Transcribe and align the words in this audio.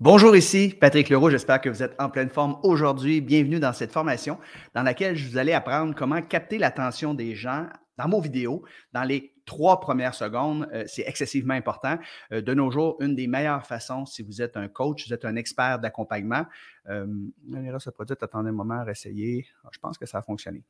Bonjour, 0.00 0.34
ici 0.34 0.74
Patrick 0.80 1.08
Leroux. 1.08 1.30
J'espère 1.30 1.60
que 1.60 1.68
vous 1.68 1.80
êtes 1.80 1.94
en 2.00 2.10
pleine 2.10 2.28
forme 2.28 2.58
aujourd'hui. 2.64 3.20
Bienvenue 3.20 3.60
dans 3.60 3.72
cette 3.72 3.92
formation 3.92 4.40
dans 4.74 4.82
laquelle 4.82 5.14
je 5.14 5.28
vous 5.28 5.38
allais 5.38 5.52
apprendre 5.52 5.94
comment 5.94 6.20
capter 6.20 6.58
l'attention 6.58 7.14
des 7.14 7.36
gens 7.36 7.68
dans 7.96 8.08
vos 8.08 8.20
vidéos 8.20 8.64
dans 8.92 9.04
les 9.04 9.32
trois 9.44 9.78
premières 9.78 10.16
secondes. 10.16 10.68
Euh, 10.72 10.82
c'est 10.88 11.04
excessivement 11.06 11.54
important. 11.54 11.96
Euh, 12.32 12.40
de 12.40 12.52
nos 12.54 12.72
jours, 12.72 12.96
une 12.98 13.14
des 13.14 13.28
meilleures 13.28 13.64
façons, 13.64 14.04
si 14.04 14.24
vous 14.24 14.42
êtes 14.42 14.56
un 14.56 14.66
coach, 14.66 15.06
vous 15.06 15.14
êtes 15.14 15.24
un 15.24 15.36
expert 15.36 15.78
d'accompagnement, 15.78 16.44
euh, 16.88 17.06
ce 17.78 17.90
produit, 17.90 18.16
attendez 18.20 18.48
un 18.48 18.52
moment, 18.52 18.84
essayer. 18.88 19.46
Ah, 19.62 19.68
je 19.70 19.78
pense 19.78 19.96
que 19.96 20.06
ça 20.06 20.18
a 20.18 20.22
fonctionné. 20.22 20.64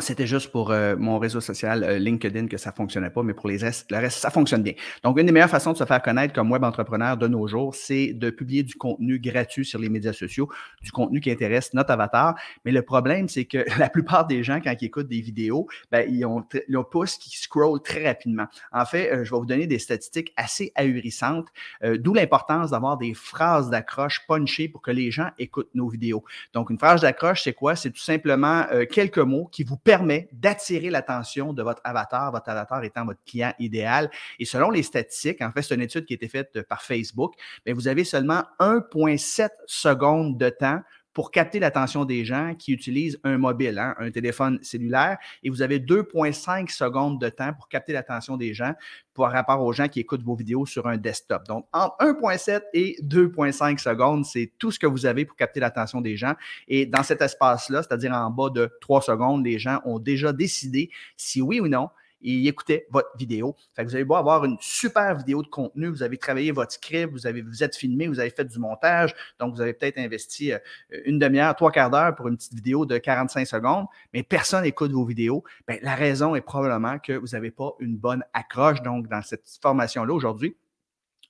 C'était 0.00 0.26
juste 0.26 0.50
pour 0.50 0.70
euh, 0.70 0.94
mon 0.96 1.18
réseau 1.18 1.40
social 1.40 1.82
euh, 1.82 1.98
LinkedIn 1.98 2.48
que 2.48 2.58
ça 2.58 2.70
ne 2.70 2.74
fonctionnait 2.74 3.10
pas, 3.10 3.22
mais 3.22 3.34
pour 3.34 3.48
les 3.48 3.56
restes, 3.56 3.90
le 3.90 3.98
reste, 3.98 4.18
ça 4.18 4.30
fonctionne 4.30 4.62
bien. 4.62 4.74
Donc, 5.02 5.18
une 5.18 5.26
des 5.26 5.32
meilleures 5.32 5.48
façons 5.48 5.72
de 5.72 5.78
se 5.78 5.84
faire 5.84 6.02
connaître 6.02 6.34
comme 6.34 6.50
web 6.50 6.64
entrepreneur 6.64 7.16
de 7.16 7.26
nos 7.28 7.46
jours, 7.46 7.74
c'est 7.74 8.12
de 8.12 8.30
publier 8.30 8.62
du 8.62 8.74
contenu 8.74 9.18
gratuit 9.18 9.64
sur 9.64 9.78
les 9.78 9.88
médias 9.88 10.12
sociaux, 10.12 10.50
du 10.82 10.92
contenu 10.92 11.20
qui 11.20 11.30
intéresse 11.30 11.72
notre 11.74 11.92
avatar. 11.92 12.34
Mais 12.64 12.72
le 12.72 12.82
problème, 12.82 13.28
c'est 13.28 13.46
que 13.46 13.64
la 13.78 13.88
plupart 13.88 14.26
des 14.26 14.42
gens, 14.42 14.60
quand 14.60 14.74
ils 14.80 14.84
écoutent 14.84 15.08
des 15.08 15.20
vidéos, 15.20 15.66
ben, 15.90 16.06
ils, 16.08 16.24
ont, 16.24 16.44
le 16.68 16.82
pouce 16.82 17.16
qui 17.16 17.36
scroll 17.36 17.80
très 17.80 18.06
rapidement. 18.06 18.46
En 18.72 18.84
fait, 18.84 19.12
euh, 19.12 19.24
je 19.24 19.30
vais 19.30 19.38
vous 19.38 19.46
donner 19.46 19.66
des 19.66 19.78
statistiques 19.78 20.32
assez 20.36 20.72
ahurissantes, 20.74 21.48
d'où 21.82 22.14
l'importance 22.14 22.70
d'avoir 22.70 22.96
des 22.96 23.14
phrases 23.14 23.70
d'accroche 23.70 24.26
punchées 24.26 24.68
pour 24.68 24.82
que 24.82 24.90
les 24.90 25.10
gens 25.10 25.30
écoutent 25.38 25.70
nos 25.74 25.88
vidéos. 25.88 26.24
Donc, 26.52 26.70
une 26.70 26.78
phrase 26.78 27.02
d'accroche, 27.02 27.42
c'est 27.42 27.52
quoi? 27.52 27.76
C'est 27.76 27.90
tout 27.90 28.00
simplement 28.00 28.66
quelques 28.90 29.18
mots 29.18 29.48
qui 29.50 29.64
vous 29.66 29.76
permet 29.76 30.28
d'attirer 30.32 30.90
l'attention 30.90 31.52
de 31.52 31.62
votre 31.62 31.80
avatar, 31.84 32.30
votre 32.30 32.48
avatar 32.48 32.84
étant 32.84 33.04
votre 33.04 33.22
client 33.24 33.52
idéal. 33.58 34.10
Et 34.38 34.44
selon 34.44 34.70
les 34.70 34.84
statistiques, 34.84 35.42
en 35.42 35.50
fait, 35.50 35.62
c'est 35.62 35.74
une 35.74 35.82
étude 35.82 36.04
qui 36.04 36.14
a 36.14 36.16
été 36.16 36.28
faite 36.28 36.62
par 36.62 36.82
Facebook, 36.82 37.34
mais 37.66 37.72
vous 37.72 37.88
avez 37.88 38.04
seulement 38.04 38.44
1,7 38.60 39.48
secondes 39.66 40.38
de 40.38 40.48
temps 40.50 40.80
pour 41.16 41.30
capter 41.30 41.58
l'attention 41.60 42.04
des 42.04 42.26
gens 42.26 42.54
qui 42.58 42.74
utilisent 42.74 43.18
un 43.24 43.38
mobile, 43.38 43.78
hein, 43.78 43.94
un 43.98 44.10
téléphone 44.10 44.58
cellulaire, 44.60 45.16
et 45.42 45.48
vous 45.48 45.62
avez 45.62 45.78
2,5 45.78 46.70
secondes 46.70 47.18
de 47.18 47.30
temps 47.30 47.54
pour 47.54 47.70
capter 47.70 47.94
l'attention 47.94 48.36
des 48.36 48.52
gens 48.52 48.74
par 49.14 49.32
rapport 49.32 49.62
aux 49.62 49.72
gens 49.72 49.88
qui 49.88 50.00
écoutent 50.00 50.22
vos 50.22 50.34
vidéos 50.34 50.66
sur 50.66 50.86
un 50.86 50.98
desktop. 50.98 51.46
Donc, 51.48 51.66
entre 51.72 51.96
1,7 52.00 52.64
et 52.74 52.98
2,5 53.02 53.78
secondes, 53.78 54.26
c'est 54.26 54.52
tout 54.58 54.70
ce 54.70 54.78
que 54.78 54.86
vous 54.86 55.06
avez 55.06 55.24
pour 55.24 55.36
capter 55.36 55.58
l'attention 55.58 56.02
des 56.02 56.18
gens. 56.18 56.34
Et 56.68 56.84
dans 56.84 57.02
cet 57.02 57.22
espace-là, 57.22 57.82
c'est-à-dire 57.82 58.12
en 58.12 58.28
bas 58.28 58.50
de 58.50 58.70
3 58.82 59.00
secondes, 59.00 59.42
les 59.42 59.58
gens 59.58 59.80
ont 59.86 59.98
déjà 59.98 60.34
décidé 60.34 60.90
si 61.16 61.40
oui 61.40 61.60
ou 61.60 61.68
non 61.68 61.88
et 62.22 62.46
écoutez 62.48 62.86
votre 62.90 63.10
vidéo. 63.16 63.56
vous 63.78 63.94
allez 63.94 64.04
beau 64.04 64.14
avoir 64.14 64.44
une 64.44 64.56
super 64.60 65.16
vidéo 65.16 65.42
de 65.42 65.48
contenu, 65.48 65.88
vous 65.88 66.02
avez 66.02 66.16
travaillé 66.16 66.50
votre 66.50 66.72
script, 66.72 67.12
vous, 67.12 67.26
avez, 67.26 67.42
vous 67.42 67.62
êtes 67.62 67.76
filmé, 67.76 68.08
vous 68.08 68.20
avez 68.20 68.30
fait 68.30 68.44
du 68.44 68.58
montage, 68.58 69.14
donc 69.38 69.54
vous 69.54 69.60
avez 69.60 69.72
peut-être 69.72 69.98
investi 69.98 70.52
euh, 70.52 70.58
une 71.04 71.18
demi-heure, 71.18 71.54
trois 71.54 71.70
quarts 71.70 71.90
d'heure 71.90 72.14
pour 72.14 72.28
une 72.28 72.36
petite 72.36 72.54
vidéo 72.54 72.86
de 72.86 72.98
45 72.98 73.46
secondes, 73.46 73.86
mais 74.12 74.22
personne 74.22 74.62
n'écoute 74.62 74.92
vos 74.92 75.04
vidéos. 75.04 75.44
Bien, 75.68 75.78
la 75.82 75.94
raison 75.94 76.34
est 76.34 76.40
probablement 76.40 76.98
que 76.98 77.12
vous 77.12 77.28
n'avez 77.28 77.50
pas 77.50 77.72
une 77.80 77.96
bonne 77.96 78.24
accroche. 78.32 78.82
Donc, 78.82 79.08
dans 79.08 79.22
cette 79.22 79.44
formation-là 79.60 80.12
aujourd'hui, 80.12 80.56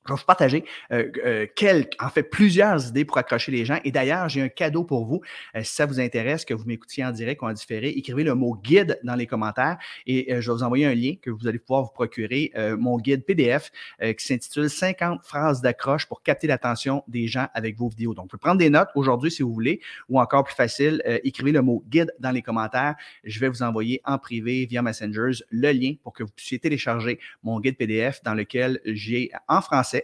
je 0.06 0.12
vais 0.12 0.18
vous 0.18 0.26
partager 0.26 0.64
euh, 0.92 1.10
euh, 1.24 1.46
quelques, 1.54 2.00
en 2.00 2.08
fait 2.08 2.22
plusieurs 2.22 2.88
idées 2.88 3.04
pour 3.04 3.18
accrocher 3.18 3.52
les 3.52 3.64
gens. 3.64 3.78
Et 3.84 3.92
d'ailleurs, 3.92 4.28
j'ai 4.28 4.42
un 4.42 4.48
cadeau 4.48 4.84
pour 4.84 5.04
vous. 5.04 5.20
Euh, 5.54 5.62
si 5.62 5.74
ça 5.74 5.86
vous 5.86 6.00
intéresse, 6.00 6.44
que 6.44 6.54
vous 6.54 6.64
m'écoutiez 6.64 7.04
en 7.04 7.10
direct 7.10 7.42
ou 7.42 7.46
en 7.46 7.52
différé, 7.52 7.88
écrivez 7.88 8.24
le 8.24 8.34
mot 8.34 8.56
guide 8.62 8.98
dans 9.02 9.14
les 9.14 9.26
commentaires 9.26 9.78
et 10.06 10.26
je 10.28 10.50
vais 10.50 10.56
vous 10.56 10.62
envoyer 10.62 10.86
un 10.86 10.94
lien 10.94 11.14
que 11.20 11.30
vous 11.30 11.46
allez 11.46 11.58
pouvoir 11.58 11.82
vous 11.82 11.90
procurer, 11.90 12.52
mon 12.78 12.98
guide 12.98 13.24
PDF 13.24 13.70
qui 14.00 14.24
s'intitule 14.24 14.70
50 14.70 15.24
phrases 15.24 15.60
d'accroche 15.60 16.06
pour 16.06 16.22
capter 16.22 16.46
l'attention 16.46 17.02
des 17.08 17.26
gens 17.26 17.46
avec 17.54 17.76
vos 17.76 17.88
vidéos. 17.88 18.14
Donc, 18.14 18.24
vous 18.24 18.28
pouvez 18.30 18.40
prendre 18.40 18.58
des 18.58 18.70
notes 18.70 18.88
aujourd'hui 18.94 19.30
si 19.30 19.42
vous 19.42 19.52
voulez, 19.52 19.80
ou 20.08 20.20
encore 20.20 20.44
plus 20.44 20.54
facile, 20.54 21.02
écrivez 21.24 21.52
le 21.52 21.62
mot 21.62 21.82
guide 21.88 22.14
dans 22.18 22.30
les 22.30 22.42
commentaires. 22.42 22.94
Je 23.24 23.38
vais 23.40 23.48
vous 23.48 23.62
envoyer 23.62 24.00
en 24.04 24.18
privé 24.18 24.66
via 24.66 24.82
Messengers 24.82 25.42
le 25.50 25.72
lien 25.72 25.94
pour 26.02 26.12
que 26.12 26.22
vous 26.22 26.30
puissiez 26.30 26.58
télécharger 26.58 27.18
mon 27.42 27.60
guide 27.60 27.76
PDF 27.76 28.22
dans 28.22 28.34
lequel 28.34 28.80
j'ai 28.84 29.30
en 29.48 29.60
français 29.60 29.95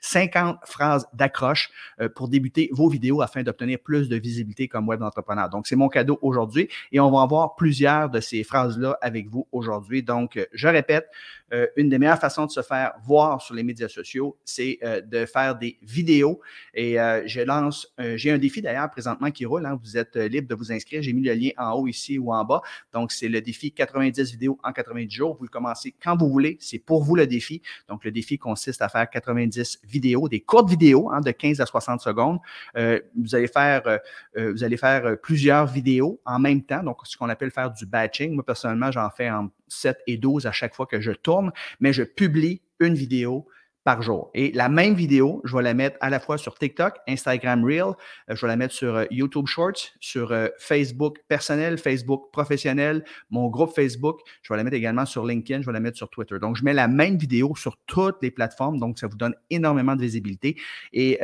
50 0.00 0.58
phrases 0.64 1.06
d'accroche 1.12 1.70
euh, 2.00 2.08
pour 2.08 2.28
débuter 2.28 2.68
vos 2.72 2.88
vidéos 2.88 3.20
afin 3.22 3.42
d'obtenir 3.42 3.78
plus 3.78 4.08
de 4.08 4.16
visibilité 4.16 4.68
comme 4.68 4.88
web 4.88 5.02
entrepreneur. 5.02 5.48
Donc, 5.48 5.66
c'est 5.66 5.76
mon 5.76 5.88
cadeau 5.88 6.18
aujourd'hui 6.22 6.68
et 6.92 7.00
on 7.00 7.10
va 7.10 7.18
en 7.18 7.26
voir 7.26 7.56
plusieurs 7.56 8.10
de 8.10 8.20
ces 8.20 8.44
phrases-là 8.44 8.98
avec 9.00 9.28
vous 9.28 9.46
aujourd'hui. 9.52 10.02
Donc, 10.02 10.36
euh, 10.36 10.46
je 10.52 10.68
répète, 10.68 11.08
euh, 11.52 11.66
une 11.76 11.88
des 11.88 11.98
meilleures 11.98 12.18
façons 12.18 12.46
de 12.46 12.50
se 12.50 12.62
faire 12.62 12.92
voir 13.04 13.40
sur 13.40 13.54
les 13.54 13.62
médias 13.62 13.88
sociaux, 13.88 14.36
c'est 14.44 14.78
de 15.06 15.26
faire 15.26 15.56
des 15.56 15.78
vidéos. 15.82 16.40
Et 16.74 16.94
je 17.26 17.40
lance, 17.42 17.92
j'ai 18.16 18.30
un 18.30 18.38
défi 18.38 18.60
d'ailleurs 18.60 18.90
présentement 18.90 19.30
qui 19.30 19.44
roule. 19.44 19.66
Hein. 19.66 19.78
vous 19.80 19.96
êtes 19.96 20.16
libre 20.16 20.48
de 20.48 20.54
vous 20.54 20.72
inscrire. 20.72 21.02
J'ai 21.02 21.12
mis 21.12 21.22
le 21.22 21.34
lien 21.34 21.50
en 21.56 21.72
haut 21.72 21.86
ici 21.86 22.18
ou 22.18 22.32
en 22.32 22.44
bas. 22.44 22.62
Donc, 22.92 23.12
c'est 23.12 23.28
le 23.28 23.40
défi 23.40 23.72
90 23.72 24.32
vidéos 24.32 24.58
en 24.64 24.72
90 24.72 25.10
jours. 25.10 25.36
Vous 25.36 25.44
le 25.44 25.48
commencez 25.48 25.94
quand 26.02 26.16
vous 26.16 26.28
voulez. 26.28 26.56
C'est 26.60 26.78
pour 26.78 27.04
vous 27.04 27.14
le 27.14 27.26
défi. 27.26 27.62
Donc, 27.88 28.04
le 28.04 28.10
défi 28.10 28.38
consiste 28.38 28.82
à 28.82 28.88
faire 28.88 29.08
90 29.08 29.33
90 29.34 29.80
vidéos, 29.84 30.28
des 30.28 30.40
courtes 30.40 30.68
vidéos 30.68 31.10
hein, 31.10 31.20
de 31.20 31.30
15 31.30 31.60
à 31.60 31.66
60 31.66 32.00
secondes. 32.00 32.38
Euh, 32.76 33.00
vous 33.16 33.34
allez 33.34 33.48
faire, 33.48 33.82
euh, 33.86 33.98
euh, 34.36 34.52
vous 34.52 34.64
allez 34.64 34.76
faire 34.76 35.16
plusieurs 35.22 35.66
vidéos 35.66 36.20
en 36.24 36.38
même 36.38 36.62
temps, 36.62 36.82
donc 36.82 36.98
ce 37.04 37.16
qu'on 37.16 37.28
appelle 37.28 37.50
faire 37.50 37.70
du 37.70 37.86
batching. 37.86 38.34
Moi, 38.34 38.44
personnellement, 38.44 38.90
j'en 38.90 39.10
fais 39.10 39.30
en 39.30 39.50
7 39.68 39.98
et 40.06 40.16
12 40.16 40.46
à 40.46 40.52
chaque 40.52 40.74
fois 40.74 40.86
que 40.86 41.00
je 41.00 41.12
tourne, 41.12 41.52
mais 41.80 41.92
je 41.92 42.02
publie 42.02 42.60
une 42.80 42.94
vidéo 42.94 43.46
par 43.84 44.00
jour. 44.00 44.30
Et 44.34 44.50
la 44.52 44.70
même 44.70 44.94
vidéo, 44.94 45.42
je 45.44 45.54
vais 45.54 45.62
la 45.62 45.74
mettre 45.74 45.98
à 46.00 46.08
la 46.08 46.18
fois 46.18 46.38
sur 46.38 46.54
TikTok, 46.58 46.94
Instagram 47.06 47.62
Reel, 47.64 47.92
euh, 48.30 48.34
je 48.34 48.40
vais 48.40 48.48
la 48.48 48.56
mettre 48.56 48.74
sur 48.74 48.96
euh, 48.96 49.04
YouTube 49.10 49.46
Shorts, 49.46 49.92
sur 50.00 50.32
euh, 50.32 50.48
Facebook 50.58 51.18
personnel, 51.28 51.76
Facebook 51.76 52.30
professionnel, 52.32 53.04
mon 53.30 53.48
groupe 53.48 53.74
Facebook. 53.74 54.20
Je 54.42 54.52
vais 54.52 54.56
la 54.56 54.64
mettre 54.64 54.76
également 54.76 55.04
sur 55.04 55.26
LinkedIn, 55.26 55.60
je 55.60 55.66
vais 55.66 55.72
la 55.72 55.80
mettre 55.80 55.98
sur 55.98 56.08
Twitter. 56.08 56.38
Donc, 56.40 56.56
je 56.56 56.64
mets 56.64 56.72
la 56.72 56.88
même 56.88 57.18
vidéo 57.18 57.54
sur 57.56 57.76
toutes 57.86 58.16
les 58.22 58.30
plateformes, 58.30 58.80
donc 58.80 58.98
ça 58.98 59.06
vous 59.06 59.16
donne 59.16 59.34
énormément 59.50 59.94
de 59.94 60.00
visibilité 60.00 60.56
et 60.92 61.18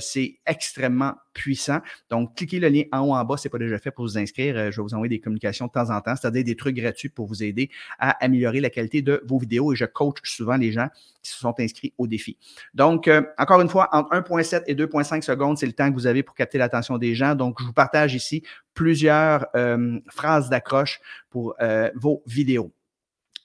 c'est 0.00 0.38
extrêmement 0.46 1.14
puissant. 1.34 1.80
Donc, 2.08 2.34
cliquez 2.34 2.58
le 2.58 2.68
lien 2.68 2.84
en 2.92 3.00
haut 3.00 3.14
en 3.14 3.24
bas, 3.24 3.36
c'est 3.36 3.50
pas 3.50 3.58
déjà 3.58 3.78
fait 3.78 3.90
pour 3.90 4.06
vous 4.06 4.16
inscrire. 4.16 4.72
Je 4.72 4.76
vais 4.76 4.82
vous 4.82 4.94
envoyer 4.94 5.10
des 5.10 5.20
communications 5.20 5.66
de 5.66 5.72
temps 5.72 5.90
en 5.90 6.00
temps, 6.00 6.16
c'est-à-dire 6.16 6.44
des 6.44 6.56
trucs 6.56 6.76
gratuits 6.76 7.10
pour 7.10 7.26
vous 7.26 7.42
aider 7.42 7.70
à 7.98 8.12
améliorer 8.24 8.60
la 8.60 8.70
qualité 8.70 9.02
de 9.02 9.22
vos 9.26 9.38
vidéos 9.38 9.72
et 9.72 9.76
je 9.76 9.84
coach 9.84 10.16
souvent 10.24 10.56
les 10.56 10.72
gens 10.72 10.88
qui 11.22 11.32
se 11.32 11.38
sont 11.38 11.54
inscrits 11.58 11.92
au 11.98 12.05
défi. 12.06 12.36
Donc, 12.74 13.08
euh, 13.08 13.22
encore 13.38 13.60
une 13.60 13.68
fois, 13.68 13.88
entre 13.92 14.14
1,7 14.14 14.62
et 14.66 14.74
2,5 14.74 15.22
secondes, 15.22 15.58
c'est 15.58 15.66
le 15.66 15.72
temps 15.72 15.88
que 15.88 15.94
vous 15.94 16.06
avez 16.06 16.22
pour 16.22 16.34
capter 16.34 16.58
l'attention 16.58 16.98
des 16.98 17.14
gens. 17.14 17.34
Donc, 17.34 17.56
je 17.60 17.64
vous 17.64 17.72
partage 17.72 18.14
ici 18.14 18.42
plusieurs 18.74 19.46
euh, 19.54 19.98
phrases 20.08 20.48
d'accroche 20.48 21.00
pour 21.30 21.54
euh, 21.60 21.90
vos 21.94 22.22
vidéos. 22.26 22.72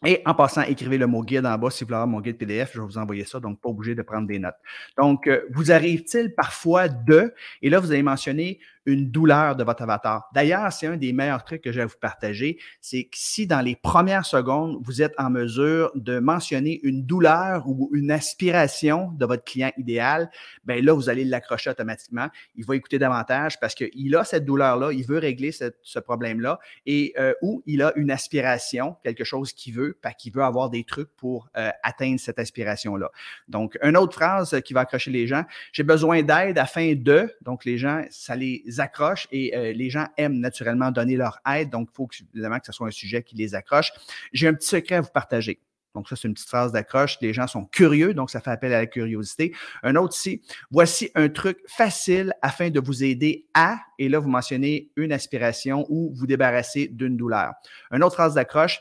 Et 0.04 0.24
en 0.26 0.34
passant, 0.34 0.64
écrivez 0.64 0.98
le 0.98 1.06
mot 1.06 1.22
guide 1.22 1.46
en 1.46 1.58
bas 1.60 1.70
si 1.70 1.84
vous 1.84 1.90
voulez 1.90 1.98
avoir 1.98 2.08
mon 2.08 2.22
guide 2.22 2.38
PDF, 2.38 2.72
je 2.74 2.80
vais 2.80 2.86
vous 2.88 2.98
envoyer 2.98 3.24
ça, 3.24 3.40
donc 3.40 3.62
pas 3.62 3.70
obligé 3.70 3.94
de 3.94 4.02
prendre 4.02 4.28
des 4.28 4.40
notes. 4.40 4.56
Donc, 4.98 5.30
vous 5.52 5.72
arrive-t-il 5.72 6.34
parfois 6.34 6.88
de, 6.90 7.36
et 7.62 7.70
là, 7.70 7.80
vous 7.80 7.92
avez 7.92 8.02
mentionné 8.02 8.60
une 8.86 9.12
douleur 9.12 9.56
de 9.56 9.64
votre 9.64 9.84
avatar. 9.84 10.30
D'ailleurs, 10.34 10.72
c'est 10.74 10.88
un 10.88 10.98
des 10.98 11.14
meilleurs 11.14 11.44
trucs 11.44 11.62
que 11.62 11.72
je 11.72 11.80
vais 11.80 11.86
vous 11.86 12.00
partager, 12.00 12.58
c'est 12.80 13.04
que 13.04 13.18
si 13.18 13.48
dans 13.48 13.62
les 13.62 13.76
premières 13.76 14.26
secondes, 14.26 14.80
vous 14.84 15.02
êtes 15.02 15.14
en 15.18 15.30
mesure 15.30 15.92
de 15.96 16.20
mentionner 16.20 16.80
une 16.84 17.06
douleur 17.06 17.68
ou 17.68 17.90
une 17.94 18.12
aspiration 18.12 19.12
de 19.14 19.26
votre 19.26 19.44
client 19.44 19.72
idéal, 19.78 20.30
ben 20.66 20.84
là, 20.84 20.94
vous 20.94 21.10
allez 21.10 21.26
l'accrocher 21.26 21.70
automatiquement. 21.70 22.28
Il 22.56 22.66
va 22.66 22.76
écouter 22.76 23.00
davantage 23.00 23.60
parce 23.60 23.76
qu'il 23.76 24.16
a 24.16 24.24
cette 24.24 24.46
douleur-là, 24.46 24.92
il 24.92 25.06
veut 25.06 25.20
régler 25.20 25.52
ce 25.52 26.00
problème-là 26.00 26.60
et 26.86 27.14
euh, 27.20 27.34
ou 27.42 27.64
il 27.66 27.82
a 27.82 27.94
une 27.96 28.12
aspiration, 28.12 28.96
quelque 29.04 29.24
chose 29.24 29.54
qu'il 29.54 29.74
veut, 29.74 29.98
parce 30.02 30.16
qu'il 30.16 30.34
veut 30.34 30.44
avoir 30.44 30.70
des 30.70 30.84
trucs 30.84 31.10
pour 31.16 31.50
euh, 31.58 31.70
atteindre 31.84 32.20
cette 32.20 32.40
aspiration-là. 32.40 33.12
Donc, 33.48 33.78
une 33.84 33.98
autre 33.98 34.14
phrase 34.14 34.60
qui 34.66 34.74
va 34.74 34.82
accrocher 34.82 35.12
les 35.12 35.28
gens, 35.28 35.44
j'ai 35.72 35.84
besoin 35.84 36.24
d'aide 36.24 36.58
afin 36.58 36.94
de, 36.96 37.34
donc 37.42 37.66
les 37.66 37.78
gens, 37.78 38.04
ça 38.10 38.36
les 38.36 38.64
accrochent 38.80 39.28
et 39.32 39.56
euh, 39.56 39.74
les 39.74 39.90
gens 39.90 40.08
aiment 40.18 40.40
naturellement 40.40 40.92
donner 40.92 41.16
leur 41.16 41.40
aide. 41.52 41.70
Donc, 41.70 41.90
il 41.92 41.96
faut 41.96 42.10
évidemment 42.34 42.60
que 42.60 42.68
ce 42.68 42.72
soit 42.72 42.88
un 42.88 42.92
sujet 42.92 43.24
qui 43.24 43.36
les 43.36 43.56
accroche. 43.56 43.92
J'ai 44.34 44.48
un 44.48 44.54
petit 44.54 44.68
secret 44.68 44.96
à 44.96 45.02
vous 45.02 45.12
partager. 45.12 45.60
Donc, 45.94 46.08
ça, 46.08 46.16
c'est 46.16 46.28
une 46.28 46.34
petite 46.34 46.48
phrase 46.48 46.72
d'accroche. 46.72 47.18
Les 47.22 47.34
gens 47.34 47.48
sont 47.48 47.66
curieux, 47.66 48.14
donc 48.14 48.30
ça 48.30 48.40
fait 48.40 48.52
appel 48.52 48.74
à 48.74 48.80
la 48.80 48.88
curiosité. 48.88 49.54
Un 49.84 49.96
autre 49.96 50.16
ici, 50.16 50.42
voici 50.70 51.12
un 51.16 51.28
truc 51.28 51.60
facile 51.68 52.34
afin 52.42 52.70
de 52.70 52.80
vous 52.80 53.04
aider 53.04 53.48
à, 53.54 53.78
et 54.00 54.08
là, 54.08 54.20
vous 54.20 54.30
mentionnez 54.30 54.92
une 54.96 55.12
aspiration 55.12 55.86
ou 55.90 56.14
vous 56.16 56.28
débarrasser 56.28 56.88
d'une 56.88 57.18
douleur. 57.18 57.54
Une 57.92 58.04
autre 58.04 58.16
phrase 58.16 58.36
d'accroche, 58.36 58.80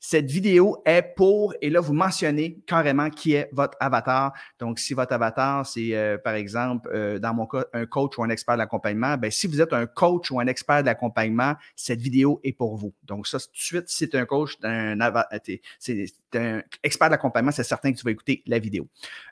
cette 0.00 0.30
vidéo 0.30 0.80
est 0.84 1.02
pour, 1.16 1.54
et 1.60 1.70
là, 1.70 1.80
vous 1.80 1.92
mentionnez 1.92 2.60
carrément 2.66 3.10
qui 3.10 3.34
est 3.34 3.48
votre 3.52 3.76
avatar. 3.80 4.32
Donc, 4.58 4.78
si 4.78 4.94
votre 4.94 5.12
avatar, 5.12 5.66
c'est 5.66 5.94
euh, 5.94 6.18
par 6.18 6.34
exemple, 6.34 6.88
euh, 6.92 7.18
dans 7.18 7.34
mon 7.34 7.46
cas, 7.46 7.64
un 7.72 7.86
coach 7.86 8.16
ou 8.18 8.22
un 8.22 8.28
expert 8.28 8.56
d'accompagnement, 8.56 9.16
ben, 9.16 9.30
si 9.30 9.46
vous 9.46 9.60
êtes 9.60 9.72
un 9.72 9.86
coach 9.86 10.30
ou 10.30 10.38
un 10.40 10.46
expert 10.46 10.82
d'accompagnement, 10.82 11.54
cette 11.74 12.00
vidéo 12.00 12.40
est 12.44 12.52
pour 12.52 12.76
vous. 12.76 12.92
Donc, 13.04 13.26
ça, 13.26 13.38
tout 13.38 13.46
de 13.52 13.58
suite, 13.58 13.88
si 13.88 14.08
tu 14.08 14.16
un 14.16 14.24
coach, 14.24 14.56
un, 14.62 14.96
c'est 15.78 16.10
un 16.34 16.62
expert 16.82 17.10
d'accompagnement, 17.10 17.52
c'est 17.52 17.64
certain 17.64 17.92
que 17.92 17.98
tu 17.98 18.04
vas 18.04 18.10
écouter 18.12 18.42
la 18.46 18.58
vidéo. 18.58 18.86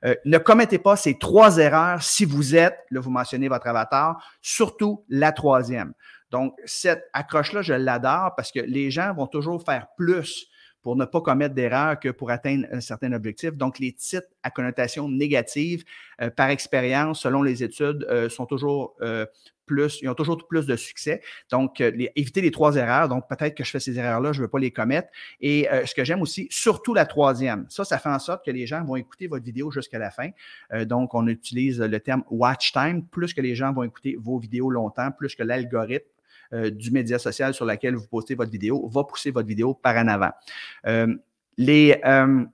Euh, 0.04 0.14
ne 0.24 0.38
commettez 0.38 0.78
pas 0.78 0.96
ces 0.96 1.16
trois 1.16 1.58
erreurs 1.58 2.02
si 2.02 2.24
vous 2.24 2.56
êtes, 2.56 2.78
là, 2.90 3.00
vous 3.00 3.10
mentionnez 3.10 3.48
votre 3.48 3.68
avatar, 3.68 4.22
surtout 4.42 5.04
la 5.08 5.32
troisième. 5.32 5.92
Donc, 6.30 6.54
cette 6.64 7.08
accroche-là, 7.12 7.62
je 7.62 7.74
l'adore 7.74 8.34
parce 8.36 8.50
que 8.50 8.58
les 8.60 8.90
gens 8.90 9.14
vont 9.14 9.28
toujours 9.28 9.62
faire 9.62 9.86
plus 9.96 10.48
pour 10.86 10.94
ne 10.94 11.04
pas 11.04 11.20
commettre 11.20 11.52
d'erreurs 11.52 11.98
que 11.98 12.10
pour 12.10 12.30
atteindre 12.30 12.64
un 12.70 12.80
certain 12.80 13.12
objectif. 13.12 13.50
Donc, 13.54 13.80
les 13.80 13.90
titres 13.90 14.28
à 14.44 14.52
connotation 14.52 15.08
négative, 15.08 15.82
euh, 16.22 16.30
par 16.30 16.48
expérience, 16.50 17.22
selon 17.22 17.42
les 17.42 17.64
études, 17.64 18.06
euh, 18.08 18.28
sont 18.28 18.46
toujours 18.46 18.94
euh, 19.00 19.26
plus, 19.64 19.98
ils 20.00 20.08
ont 20.08 20.14
toujours 20.14 20.46
plus 20.46 20.64
de 20.64 20.76
succès. 20.76 21.22
Donc, 21.50 21.80
éviter 21.80 22.40
les 22.40 22.52
trois 22.52 22.76
erreurs. 22.76 23.08
Donc, 23.08 23.28
peut-être 23.28 23.56
que 23.56 23.64
je 23.64 23.70
fais 23.72 23.80
ces 23.80 23.98
erreurs-là, 23.98 24.30
je 24.30 24.38
ne 24.38 24.44
veux 24.44 24.48
pas 24.48 24.60
les 24.60 24.70
commettre. 24.70 25.08
Et 25.40 25.66
ce 25.86 25.92
que 25.92 26.04
j'aime 26.04 26.22
aussi, 26.22 26.46
surtout 26.50 26.94
la 26.94 27.04
troisième, 27.04 27.66
ça, 27.68 27.84
ça 27.84 27.98
fait 27.98 28.08
en 28.08 28.20
sorte 28.20 28.44
que 28.44 28.52
les 28.52 28.64
gens 28.64 28.84
vont 28.84 28.94
écouter 28.94 29.26
votre 29.26 29.44
vidéo 29.44 29.72
jusqu'à 29.72 29.98
la 29.98 30.12
fin. 30.12 30.28
donc, 30.84 31.14
on 31.14 31.26
utilise 31.26 31.80
le 31.80 31.98
terme 31.98 32.22
watch 32.30 32.70
time. 32.70 33.04
Plus 33.08 33.34
que 33.34 33.40
les 33.40 33.56
gens 33.56 33.72
vont 33.72 33.82
écouter 33.82 34.16
vos 34.20 34.38
vidéos 34.38 34.70
longtemps, 34.70 35.10
plus 35.10 35.34
que 35.34 35.42
l'algorithme 35.42 36.06
euh, 36.52 36.70
du 36.70 36.90
média 36.90 37.18
social 37.18 37.54
sur 37.54 37.64
lequel 37.64 37.94
vous 37.94 38.06
postez 38.06 38.34
votre 38.34 38.50
vidéo 38.50 38.88
va 38.88 39.04
pousser 39.04 39.30
votre 39.30 39.48
vidéo 39.48 39.74
par 39.74 39.96
en 39.96 40.08
avant. 40.08 40.30
Euh, 40.86 41.14
les, 41.56 42.00
euh, 42.04 42.44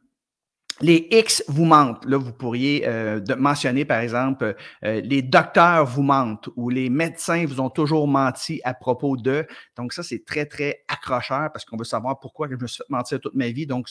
les 0.80 1.06
X 1.10 1.44
vous 1.48 1.64
mentent. 1.64 2.04
Là, 2.06 2.16
vous 2.16 2.32
pourriez 2.32 2.88
mentionner, 3.36 3.84
par 3.84 4.00
exemple, 4.00 4.56
les 4.82 5.22
docteurs 5.22 5.84
vous 5.84 6.02
mentent 6.02 6.48
ou 6.56 6.70
les 6.70 6.88
médecins 6.88 7.44
vous 7.46 7.60
ont 7.60 7.68
toujours 7.68 8.08
menti 8.08 8.60
à 8.64 8.74
propos 8.74 9.16
d'eux. 9.16 9.46
Donc, 9.76 9.92
ça, 9.92 10.02
c'est 10.02 10.24
très, 10.24 10.46
très 10.46 10.82
accrocheur 10.88 11.52
parce 11.52 11.64
qu'on 11.64 11.76
veut 11.76 11.84
savoir 11.84 12.18
pourquoi 12.18 12.48
je 12.48 12.56
me 12.56 12.66
suis 12.66 12.78
fait 12.78 12.90
mentir 12.90 13.20
toute 13.20 13.34
ma 13.34 13.50
vie. 13.50 13.66
Donc, 13.66 13.88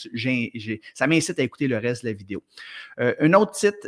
ça 0.94 1.06
m'incite 1.06 1.38
à 1.38 1.42
écouter 1.42 1.68
le 1.68 1.78
reste 1.78 2.02
de 2.02 2.08
la 2.08 2.14
vidéo. 2.14 2.42
un 2.98 3.32
autre 3.34 3.52
titre 3.52 3.86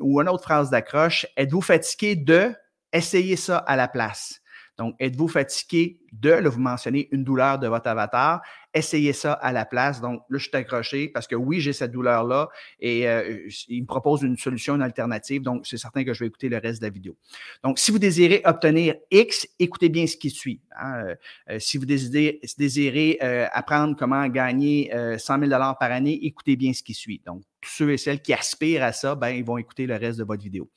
ou 0.00 0.20
une 0.20 0.28
autre 0.28 0.42
phrase 0.42 0.70
d'accroche, 0.70 1.26
êtes-vous 1.36 1.60
fatigué 1.60 2.16
de? 2.16 2.52
Essayer 2.92 3.36
ça 3.36 3.58
à 3.58 3.76
la 3.76 3.86
place? 3.86 4.40
Donc, 4.78 4.96
êtes-vous 4.98 5.28
fatigué 5.28 6.00
de, 6.12 6.30
là, 6.30 6.48
vous 6.48 6.60
mentionnez 6.60 7.08
une 7.12 7.24
douleur 7.24 7.58
de 7.58 7.66
votre 7.66 7.88
avatar, 7.88 8.40
essayez 8.72 9.12
ça 9.12 9.32
à 9.32 9.52
la 9.52 9.64
place. 9.64 10.00
Donc, 10.00 10.22
là, 10.28 10.38
je 10.38 10.48
suis 10.48 10.56
accroché 10.56 11.08
parce 11.08 11.26
que 11.26 11.34
oui, 11.34 11.60
j'ai 11.60 11.72
cette 11.72 11.92
douleur-là 11.92 12.48
et 12.80 13.08
euh, 13.08 13.48
il 13.68 13.82
me 13.82 13.86
propose 13.86 14.22
une 14.22 14.36
solution, 14.36 14.74
une 14.74 14.82
alternative. 14.82 15.42
Donc, 15.42 15.66
c'est 15.66 15.76
certain 15.76 16.04
que 16.04 16.12
je 16.12 16.20
vais 16.20 16.26
écouter 16.26 16.48
le 16.48 16.58
reste 16.58 16.80
de 16.80 16.86
la 16.86 16.90
vidéo. 16.90 17.16
Donc, 17.62 17.78
si 17.78 17.90
vous 17.90 17.98
désirez 17.98 18.42
obtenir 18.44 18.94
X, 19.10 19.48
écoutez 19.58 19.88
bien 19.88 20.06
ce 20.06 20.16
qui 20.16 20.30
suit. 20.30 20.60
Hein. 20.78 21.04
Euh, 21.04 21.14
euh, 21.50 21.58
si 21.58 21.78
vous 21.78 21.86
désirez, 21.86 23.18
apprendre 23.52 23.96
comment 23.96 24.26
gagner 24.28 24.90
100 25.18 25.40
000 25.40 25.50
par 25.50 25.92
année, 25.92 26.18
écoutez 26.22 26.56
bien 26.56 26.72
ce 26.72 26.82
qui 26.82 26.94
suit. 26.94 27.20
Donc, 27.26 27.42
tous 27.60 27.70
ceux 27.70 27.92
et 27.92 27.96
celles 27.96 28.20
qui 28.20 28.32
aspirent 28.32 28.82
à 28.82 28.92
ça, 28.92 29.14
ben, 29.14 29.30
ils 29.30 29.44
vont 29.44 29.58
écouter 29.58 29.86
le 29.86 29.96
reste 29.96 30.18
de 30.18 30.24
votre 30.24 30.42
vidéo. 30.42 30.68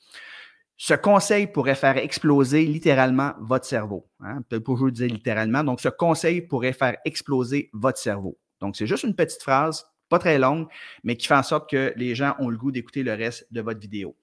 Ce 0.80 0.94
conseil 0.94 1.48
pourrait 1.48 1.74
faire 1.74 1.96
exploser 1.96 2.64
littéralement 2.64 3.32
votre 3.40 3.66
cerveau. 3.66 4.06
Hein? 4.20 4.42
Peut-être 4.48 4.62
pour 4.62 4.76
vous 4.76 4.92
dire 4.92 5.08
littéralement. 5.08 5.64
Donc, 5.64 5.80
ce 5.80 5.88
conseil 5.88 6.40
pourrait 6.40 6.72
faire 6.72 6.96
exploser 7.04 7.68
votre 7.72 7.98
cerveau. 7.98 8.38
Donc, 8.60 8.76
c'est 8.76 8.86
juste 8.86 9.02
une 9.02 9.16
petite 9.16 9.42
phrase, 9.42 9.84
pas 10.08 10.20
très 10.20 10.38
longue, 10.38 10.68
mais 11.02 11.16
qui 11.16 11.26
fait 11.26 11.34
en 11.34 11.42
sorte 11.42 11.68
que 11.68 11.92
les 11.96 12.14
gens 12.14 12.36
ont 12.38 12.48
le 12.48 12.56
goût 12.56 12.70
d'écouter 12.70 13.02
le 13.02 13.12
reste 13.12 13.52
de 13.52 13.60
votre 13.60 13.80
vidéo. 13.80 14.14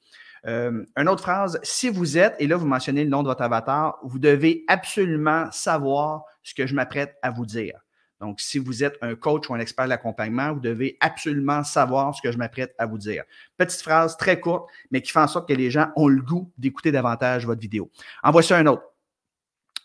Euh, 0.48 0.86
une 0.96 1.10
autre 1.10 1.24
phrase, 1.24 1.60
si 1.62 1.90
vous 1.90 2.18
êtes, 2.18 2.36
et 2.40 2.48
là 2.48 2.56
vous 2.56 2.68
mentionnez 2.68 3.04
le 3.04 3.10
nom 3.10 3.22
de 3.22 3.28
votre 3.28 3.42
avatar, 3.42 4.00
vous 4.04 4.20
devez 4.20 4.64
absolument 4.68 5.52
savoir 5.52 6.24
ce 6.42 6.54
que 6.54 6.66
je 6.68 6.74
m'apprête 6.74 7.16
à 7.22 7.32
vous 7.32 7.46
dire. 7.46 7.85
Donc, 8.20 8.40
si 8.40 8.60
vous 8.60 8.84
êtes 8.84 8.98
un 9.02 9.16
coach 9.16 9.50
ou 9.50 9.54
un 9.54 9.60
expert 9.60 9.88
d'accompagnement, 9.88 10.54
vous 10.54 10.60
devez 10.60 10.98
absolument 11.00 11.64
savoir 11.64 12.16
ce 12.16 12.22
que 12.22 12.32
je 12.32 12.38
m'apprête 12.38 12.74
à 12.78 12.86
vous 12.86 12.98
dire. 12.98 13.24
Petite 13.58 13.82
phrase 13.82 14.18
très 14.18 14.40
courte, 14.40 14.70
mais 14.92 15.02
qui 15.02 15.12
fait 15.12 15.20
en 15.20 15.28
sorte 15.28 15.48
que 15.48 15.54
les 15.54 15.70
gens 15.70 15.90
ont 15.96 16.08
le 16.08 16.22
goût 16.22 16.52
d'écouter 16.58 16.92
davantage 16.92 17.46
votre 17.46 17.62
vidéo. 17.62 17.92
En 18.24 18.32
voici 18.32 18.54
un 18.54 18.66
autre. 18.68 18.84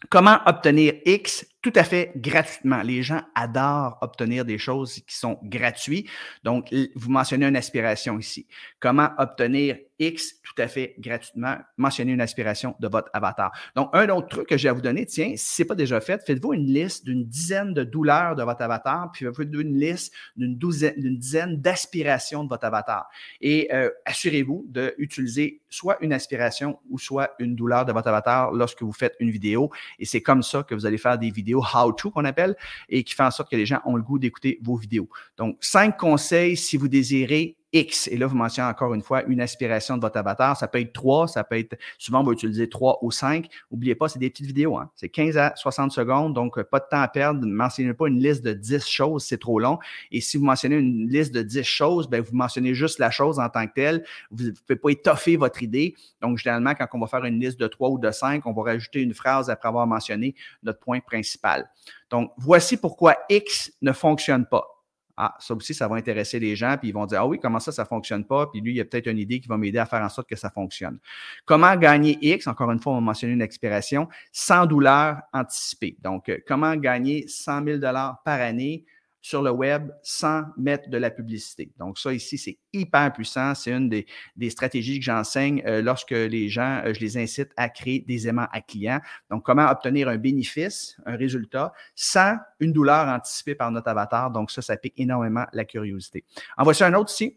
Comment 0.09 0.39
obtenir 0.47 0.95
X 1.05 1.47
tout 1.61 1.73
à 1.75 1.85
fait 1.85 2.13
gratuitement? 2.17 2.81
Les 2.81 3.03
gens 3.03 3.21
adorent 3.35 3.99
obtenir 4.01 4.47
des 4.47 4.57
choses 4.57 4.95
qui 4.95 5.15
sont 5.15 5.39
gratuites. 5.43 6.09
Donc, 6.43 6.75
vous 6.95 7.11
mentionnez 7.11 7.47
une 7.47 7.57
aspiration 7.57 8.19
ici. 8.19 8.47
Comment 8.79 9.11
obtenir 9.19 9.77
X 10.01 10.41
tout 10.43 10.61
à 10.61 10.67
fait 10.67 10.97
gratuitement? 10.99 11.59
Mentionnez 11.77 12.13
une 12.13 12.21
aspiration 12.21 12.75
de 12.81 12.89
votre 12.89 13.11
avatar. 13.13 13.53
Donc, 13.77 13.91
un 13.93 14.09
autre 14.09 14.29
truc 14.29 14.49
que 14.49 14.57
j'ai 14.57 14.69
à 14.69 14.73
vous 14.73 14.81
donner, 14.81 15.07
tiens, 15.07 15.35
si 15.37 15.55
ce 15.55 15.63
n'est 15.63 15.67
pas 15.67 15.75
déjà 15.75 16.01
fait, 16.01 16.23
faites-vous 16.27 16.55
une 16.55 16.67
liste 16.67 17.05
d'une 17.05 17.25
dizaine 17.25 17.75
de 17.75 17.85
douleurs 17.85 18.35
de 18.35 18.43
votre 18.43 18.63
avatar, 18.63 19.11
puis 19.13 19.27
faites-vous 19.27 19.61
une 19.61 19.79
liste 19.79 20.13
d'une 20.37 20.59
d'une 20.59 21.19
dizaine 21.19 21.61
d'aspirations 21.61 22.45
de 22.45 22.49
votre 22.49 22.65
avatar. 22.65 23.09
Et 23.41 23.73
euh, 23.73 23.91
assurez-vous 24.07 24.67
d'utiliser 24.69 25.61
soit 25.69 25.99
une 26.01 26.13
aspiration 26.13 26.81
ou 26.89 26.99
soit 26.99 27.31
une 27.39 27.55
douleur 27.55 27.85
de 27.85 27.93
votre 27.93 28.09
avatar 28.09 28.53
lorsque 28.53 28.83
vous 28.83 28.93
faites 28.93 29.15
une 29.21 29.31
vidéo. 29.31 29.71
Et 29.99 30.05
c'est 30.05 30.23
comme 30.23 30.43
ça 30.43 30.63
que 30.63 30.75
vous 30.75 30.87
allez 30.87 30.99
faire 30.99 31.19
des 31.19 31.31
vidéos 31.31 31.63
how-to 31.63 32.11
qu'on 32.11 32.25
appelle, 32.25 32.57
et 32.89 33.05
qui 33.05 33.15
fait 33.15 33.23
en 33.23 33.31
sorte 33.31 33.51
que 33.51 33.57
les 33.57 33.67
gens 33.67 33.81
ont 33.85 33.97
le 33.97 34.03
goût 34.03 34.19
d'écouter 34.19 34.59
vos 34.63 34.77
vidéos. 34.77 35.09
Donc, 35.37 35.59
cinq 35.61 35.99
conseils 35.99 36.57
si 36.57 36.77
vous 36.77 36.89
désirez 36.89 37.57
X. 37.73 38.09
Et 38.09 38.17
là, 38.17 38.27
vous 38.27 38.37
mentionnez 38.37 38.69
encore 38.69 38.95
une 38.95 39.03
fois 39.03 39.25
une 39.25 39.41
aspiration 39.41 39.97
de 39.97 40.03
votre 40.03 40.17
avatar. 40.17 40.57
Ça 40.57 40.69
peut 40.69 40.81
être 40.81 40.93
trois, 40.93 41.29
ça 41.29 41.45
peut 41.45 41.59
être, 41.59 41.77
souvent, 41.99 42.21
on 42.21 42.25
va 42.25 42.33
utiliser 42.33 42.69
trois 42.69 42.99
ou 43.03 43.11
cinq. 43.11 43.49
N'oubliez 43.71 43.95
pas, 43.95 44.09
c'est 44.09 44.19
des 44.19 44.31
petites 44.31 44.47
vidéos. 44.47 44.77
Hein. 44.77 44.91
C'est 44.95 45.09
15 45.09 45.37
à 45.37 45.53
60 45.57 45.93
secondes, 45.93 46.35
donc 46.35 46.59
euh, 46.59 46.65
pas 46.65 46.81
de 46.81 46.87
temps 46.91 47.01
à 47.01 47.09
perdre. 47.09 47.45
Ne 47.45 47.53
mentionnez 47.53 47.95
pas 47.95 48.09
une 48.09 48.19
liste 48.19 48.45
de 48.45 48.53
10 48.53 48.87
choses, 48.87 49.25
c'est 49.25 49.39
trop 49.39 49.61
long. 49.61 49.79
Et 50.11 50.21
si 50.21 50.37
vous 50.37 50.45
mentionnez 50.45 50.77
une 50.77 51.09
liste 51.09 51.33
de 51.33 51.43
10 51.43 51.63
choses, 51.63 52.09
ben, 52.09 52.21
vous 52.21 52.35
mentionnez 52.35 52.75
juste 52.75 52.99
la 52.99 53.11
chose 53.11 53.39
en 53.39 53.49
tant 53.49 53.67
que 53.67 53.75
telle. 53.75 54.05
Vous 54.31 54.45
ne 54.45 54.51
pouvez 54.51 54.77
pas 54.77 54.91
étoffer 54.91 55.37
votre 55.37 55.63
idée. 55.63 55.95
Donc, 56.21 56.39
généralement, 56.39 56.75
quand 56.75 56.87
on 56.93 57.01
va 57.01 57.07
faire 57.07 57.25
une 57.25 57.41
liste 57.41 57.61
de 57.61 57.67
trois 57.67 57.91
ou 57.91 57.99
de 57.99 58.11
cinq, 58.11 58.47
on 58.47 58.53
va 58.53 58.63
rajouter 58.63 59.01
une 59.01 59.15
phrase 59.15 59.51
après 59.51 59.69
avoir 59.69 59.87
mentionné 59.87 60.35
notre 60.63 60.81
point 60.81 61.01
principal. 61.01 61.71
Donc, 62.11 62.33
voici 62.37 62.77
pourquoi 62.77 63.17
X 63.29 63.73
ne 63.83 63.93
fonctionne 63.93 64.47
pas. 64.47 64.80
Ah, 65.23 65.37
ça 65.39 65.55
aussi, 65.55 65.75
ça 65.75 65.87
va 65.87 65.97
intéresser 65.97 66.39
les 66.39 66.57
gens, 66.57 66.77
puis 66.79 66.89
ils 66.89 66.93
vont 66.93 67.05
dire 67.05 67.21
Ah 67.21 67.27
oui, 67.27 67.39
comment 67.39 67.61
ça, 67.61 67.73
ça 67.73 67.83
ne 67.83 67.89
fonctionne 67.89 68.25
pas? 68.25 68.47
Puis 68.47 68.63
lui, 68.63 68.73
il 68.73 68.77
y 68.77 68.81
a 68.81 68.87
peut-être 68.87 69.07
une 69.07 69.19
idée 69.19 69.39
qui 69.39 69.49
va 69.49 69.59
m'aider 69.59 69.77
à 69.77 69.85
faire 69.85 70.01
en 70.01 70.09
sorte 70.09 70.27
que 70.27 70.35
ça 70.35 70.49
fonctionne. 70.49 70.99
Comment 71.45 71.77
gagner 71.77 72.17
X? 72.23 72.47
Encore 72.47 72.71
une 72.71 72.81
fois, 72.81 72.93
on 72.93 72.97
va 72.97 73.01
mentionner 73.03 73.35
une 73.35 73.43
expiration 73.43 74.09
sans 74.33 74.65
douleur 74.65 75.19
anticipée. 75.35 75.99
Donc, 76.03 76.31
euh, 76.31 76.39
comment 76.49 76.75
gagner 76.75 77.29
100 77.29 77.65
000 77.65 77.81
par 77.81 78.41
année? 78.41 78.87
Sur 79.21 79.43
le 79.43 79.51
web 79.51 79.91
sans 80.03 80.45
mettre 80.57 80.89
de 80.89 80.97
la 80.97 81.11
publicité. 81.11 81.71
Donc, 81.79 81.99
ça 81.99 82.13
ici, 82.13 82.39
c'est 82.39 82.59
hyper 82.73 83.13
puissant. 83.13 83.55
C'est 83.55 83.73
une 83.73 83.89
des, 83.89 84.51
stratégies 84.51 84.99
que 84.99 85.05
j'enseigne 85.05 85.63
euh, 85.67 85.83
lorsque 85.83 86.11
les 86.11 86.49
gens, 86.49 86.83
euh, 86.85 86.95
je 86.95 87.01
les 87.01 87.19
incite 87.19 87.51
à 87.57 87.69
créer 87.69 88.01
des 88.01 88.29
aimants 88.29 88.49
à 88.53 88.61
clients. 88.61 89.01
Donc, 89.31 89.45
comment 89.45 89.69
obtenir 89.71 90.09
un 90.09 90.17
bénéfice, 90.17 90.97
un 91.07 91.17
résultat, 91.17 91.73
sans 91.95 92.37
une 92.61 92.73
douleur 92.73 93.09
anticipée 93.09 93.55
par 93.55 93.71
notre 93.71 93.89
avatar. 93.89 94.31
Donc, 94.31 94.51
ça, 94.51 94.63
ça 94.63 94.77
pique 94.77 94.95
énormément 94.97 95.45
la 95.53 95.65
curiosité. 95.65 96.25
En 96.57 96.65
voici 96.65 96.83
un 96.85 96.95
autre 96.95 97.13
ici. 97.13 97.37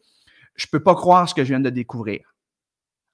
Je 0.56 0.68
ne 0.68 0.72
peux 0.72 0.84
pas 0.84 0.94
croire 0.94 1.28
ce 1.28 1.34
que 1.34 1.44
je 1.44 1.50
viens 1.50 1.60
de 1.60 1.70
découvrir. 1.72 2.33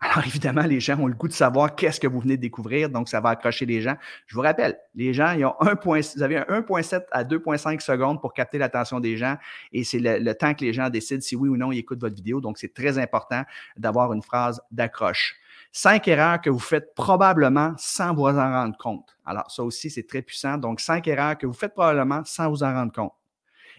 Alors 0.01 0.25
évidemment, 0.25 0.61
les 0.61 0.79
gens 0.79 0.97
ont 0.97 1.07
le 1.07 1.13
goût 1.13 1.27
de 1.27 1.33
savoir 1.33 1.75
qu'est-ce 1.75 1.99
que 1.99 2.07
vous 2.07 2.21
venez 2.21 2.37
de 2.37 2.41
découvrir, 2.41 2.89
donc 2.89 3.09
ça 3.09 3.19
va 3.19 3.29
accrocher 3.29 3.65
les 3.65 3.81
gens. 3.81 3.95
Je 4.27 4.35
vous 4.35 4.41
rappelle, 4.41 4.79
les 4.95 5.13
gens, 5.13 5.33
ils 5.33 5.43
ont 5.43 5.55
un 5.59 5.75
point, 5.75 5.99
vous 6.15 6.23
avez 6.23 6.37
1.7 6.37 7.03
à 7.11 7.25
2.5 7.25 7.81
secondes 7.81 8.21
pour 8.21 8.33
capter 8.33 8.57
l'attention 8.57 9.01
des 9.01 9.17
gens 9.17 9.35
et 9.73 9.83
c'est 9.83 9.99
le, 9.99 10.33
temps 10.33 10.53
que 10.53 10.63
les 10.63 10.71
gens 10.71 10.89
décident 10.89 11.19
si 11.21 11.35
oui 11.35 11.49
ou 11.49 11.57
non 11.57 11.73
ils 11.73 11.79
écoutent 11.79 11.99
votre 11.99 12.15
vidéo. 12.15 12.39
Donc 12.39 12.57
c'est 12.57 12.73
très 12.73 12.97
important 12.97 13.43
d'avoir 13.75 14.13
une 14.13 14.21
phrase 14.21 14.61
d'accroche. 14.71 15.35
Cinq 15.73 16.07
erreurs 16.07 16.39
que 16.39 16.49
vous 16.49 16.59
faites 16.59 16.95
probablement 16.95 17.73
sans 17.77 18.13
vous 18.13 18.23
en 18.23 18.51
rendre 18.51 18.77
compte. 18.77 19.17
Alors 19.25 19.51
ça 19.51 19.63
aussi, 19.63 19.89
c'est 19.89 20.07
très 20.07 20.21
puissant. 20.21 20.57
Donc 20.57 20.79
cinq 20.79 21.07
erreurs 21.07 21.37
que 21.37 21.45
vous 21.45 21.53
faites 21.53 21.73
probablement 21.73 22.21
sans 22.23 22.49
vous 22.49 22.63
en 22.63 22.73
rendre 22.73 22.93
compte. 22.93 23.13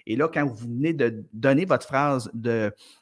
Et 0.06 0.16
là, 0.16 0.28
quand 0.32 0.46
vous 0.46 0.54
venez 0.54 0.92
de 0.92 1.24
donner 1.32 1.64
votre 1.64 1.86
phrase 1.86 2.30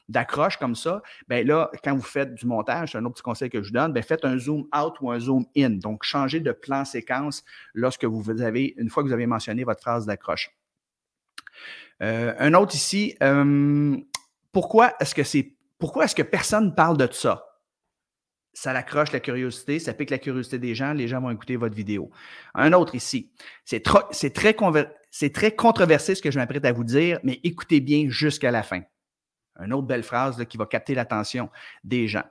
d'accroche 0.09 0.57
comme 0.57 0.75
ça, 0.75 1.03
bien 1.29 1.45
là, 1.45 1.71
quand 1.83 1.95
vous 1.95 2.03
faites 2.03 2.35
du 2.35 2.47
montage, 2.47 2.93
c'est 2.93 2.99
un 2.99 3.05
autre 3.05 3.15
petit 3.15 3.23
conseil 3.23 3.51
que 3.51 3.63
je 3.63 3.69
vous 3.69 3.75
donne, 3.75 3.93
bien, 3.93 4.03
faites 4.03 4.25
un 4.25 4.39
zoom 4.39 4.67
out 4.77 4.95
ou 5.01 5.11
un 5.11 5.19
zoom 5.19 5.47
in. 5.57 5.71
Donc, 5.71 6.05
changez 6.05 6.41
de 6.41 6.53
plan 6.53 6.85
séquence 6.85 7.45
lorsque 7.75 8.05
vous 8.05 8.31
avez, 8.43 8.75
une 8.77 8.91
fois 8.91 9.03
que 9.03 9.09
vous 9.09 9.15
avez 9.15 9.27
mentionné 9.27 9.65
votre 9.65 9.81
phrase 9.81 10.07
d'accroche. 10.07 10.51
Euh, 12.03 12.35
un 12.39 12.55
autre 12.55 12.75
ici, 12.75 13.17
euh, 13.23 13.97
pourquoi 14.53 14.95
est-ce 15.01 15.15
que 15.15 15.25
c'est 15.25 15.55
pourquoi 15.79 16.05
est-ce 16.05 16.15
que 16.15 16.23
personne 16.23 16.75
parle 16.75 16.97
de 16.97 17.09
ça? 17.13 17.49
ça 18.59 18.73
l'accroche 18.73 19.13
la 19.13 19.21
curiosité, 19.21 19.79
ça 19.79 19.95
pique 19.95 20.11
la 20.11 20.19
curiosité 20.19 20.59
des 20.59 20.75
gens, 20.75 20.93
les 20.93 21.07
gens 21.07 21.21
vont 21.21 21.31
écouter 21.31 21.55
votre 21.55 21.77
vidéo. 21.77 22.11
Un 22.55 22.73
autre 22.73 22.97
ici, 22.97 23.31
c'est 23.65 23.81
très, 23.85 24.55
c'est 25.11 25.33
très 25.33 25.53
controversé 25.53 26.15
ce 26.15 26.23
que 26.23 26.31
je 26.31 26.39
m'apprête 26.39 26.65
à 26.65 26.73
vous 26.73 26.85
dire, 26.85 27.19
mais 27.23 27.41
écoutez 27.45 27.81
bien 27.81 28.07
jusqu'à 28.09 28.51
la 28.51 28.63
fin. 28.63 28.83
Une 29.59 29.73
autre 29.73 29.87
belle 29.87 30.03
phrase 30.03 30.45
qui 30.49 30.57
va 30.57 30.67
capter 30.67 30.95
l'attention 30.95 31.51
des 31.83 32.07
gens. 32.07 32.25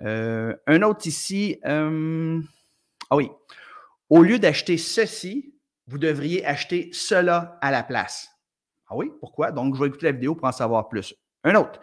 Euh, 0.00 0.54
un 0.66 0.82
autre 0.82 1.06
ici. 1.06 1.58
Euh, 1.64 2.40
ah 3.10 3.16
oui. 3.16 3.30
Au 4.08 4.22
lieu 4.22 4.38
d'acheter 4.38 4.78
ceci, 4.78 5.54
vous 5.86 5.98
devriez 5.98 6.44
acheter 6.44 6.90
cela 6.92 7.58
à 7.60 7.70
la 7.70 7.82
place. 7.82 8.28
Ah 8.88 8.96
oui, 8.96 9.10
pourquoi? 9.20 9.52
Donc, 9.52 9.74
je 9.74 9.80
vais 9.80 9.88
écouter 9.88 10.06
la 10.06 10.12
vidéo 10.12 10.34
pour 10.34 10.48
en 10.48 10.52
savoir 10.52 10.88
plus. 10.88 11.14
Un 11.44 11.54
autre. 11.54 11.80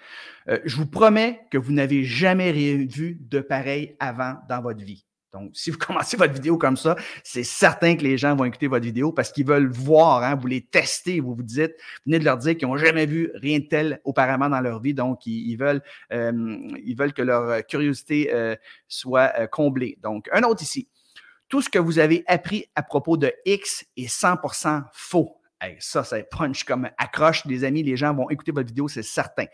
Euh, 0.48 0.60
je 0.66 0.76
vous 0.76 0.86
promets 0.86 1.42
que 1.52 1.58
vous 1.58 1.72
n'avez 1.72 2.04
jamais 2.04 2.52
vu 2.52 3.18
de 3.20 3.40
pareil 3.40 3.96
avant 4.00 4.36
dans 4.48 4.62
votre 4.62 4.84
vie. 4.84 5.06
Donc, 5.34 5.52
si 5.54 5.72
vous 5.72 5.78
commencez 5.88 6.18
votre 6.18 6.34
vidéo 6.34 6.58
comme 6.58 6.78
ça, 6.78 6.96
c'est 7.24 7.44
certain 7.44 7.96
que 7.96 8.04
les 8.04 8.18
gens 8.18 8.36
vont 8.36 8.46
écouter 8.46 8.68
votre 8.68 8.86
vidéo 8.86 9.12
parce 9.12 9.32
qu'ils 9.32 9.46
veulent 9.46 9.72
voir, 9.72 10.24
hein, 10.24 10.36
vous 10.36 10.48
les 10.48 10.62
testez, 10.62 11.20
vous 11.20 11.36
vous 11.36 11.44
dites, 11.44 11.76
venez 12.06 12.20
de 12.20 12.26
leur 12.26 12.38
dire 12.38 12.58
qu'ils 12.58 12.68
n'ont 12.68 12.78
jamais 12.78 13.06
vu 13.06 13.32
rien 13.36 13.60
de 13.60 13.66
tel 13.66 14.02
auparavant 14.04 14.50
dans 14.50 14.62
leur 14.62 14.82
vie. 14.82 14.94
Donc, 14.94 15.26
ils, 15.26 15.56
veulent, 15.56 15.82
euh, 16.12 16.58
ils 16.84 16.96
veulent 16.96 17.14
que 17.14 17.22
leur 17.22 17.66
curiosité 17.66 18.34
euh, 18.34 18.56
soit 18.88 19.32
euh, 19.40 19.48
comblée. 19.48 19.98
Donc, 20.02 20.30
un 20.32 20.44
autre 20.44 20.64
ici. 20.64 20.88
Tout 21.48 21.64
ce 21.64 21.70
que 21.70 21.80
vous 21.80 21.98
avez 21.98 22.24
appris 22.28 22.66
à 22.76 22.84
propos 22.84 23.18
de 23.18 23.34
X 23.46 23.86
est 23.98 24.08
100% 24.08 24.84
faux. 24.94 25.39
Ça, 25.80 26.04
ça 26.04 26.18
punch 26.24 26.64
comme 26.64 26.90
accroche, 26.98 27.46
les 27.46 27.64
amis. 27.64 27.84
Les 27.84 27.98
gens 27.98 28.14
vont 28.14 28.30
écouter 28.30 28.52
votre 28.52 28.68
vidéo, 28.68 28.88
c'est 28.88 29.04
certain. 29.04 29.46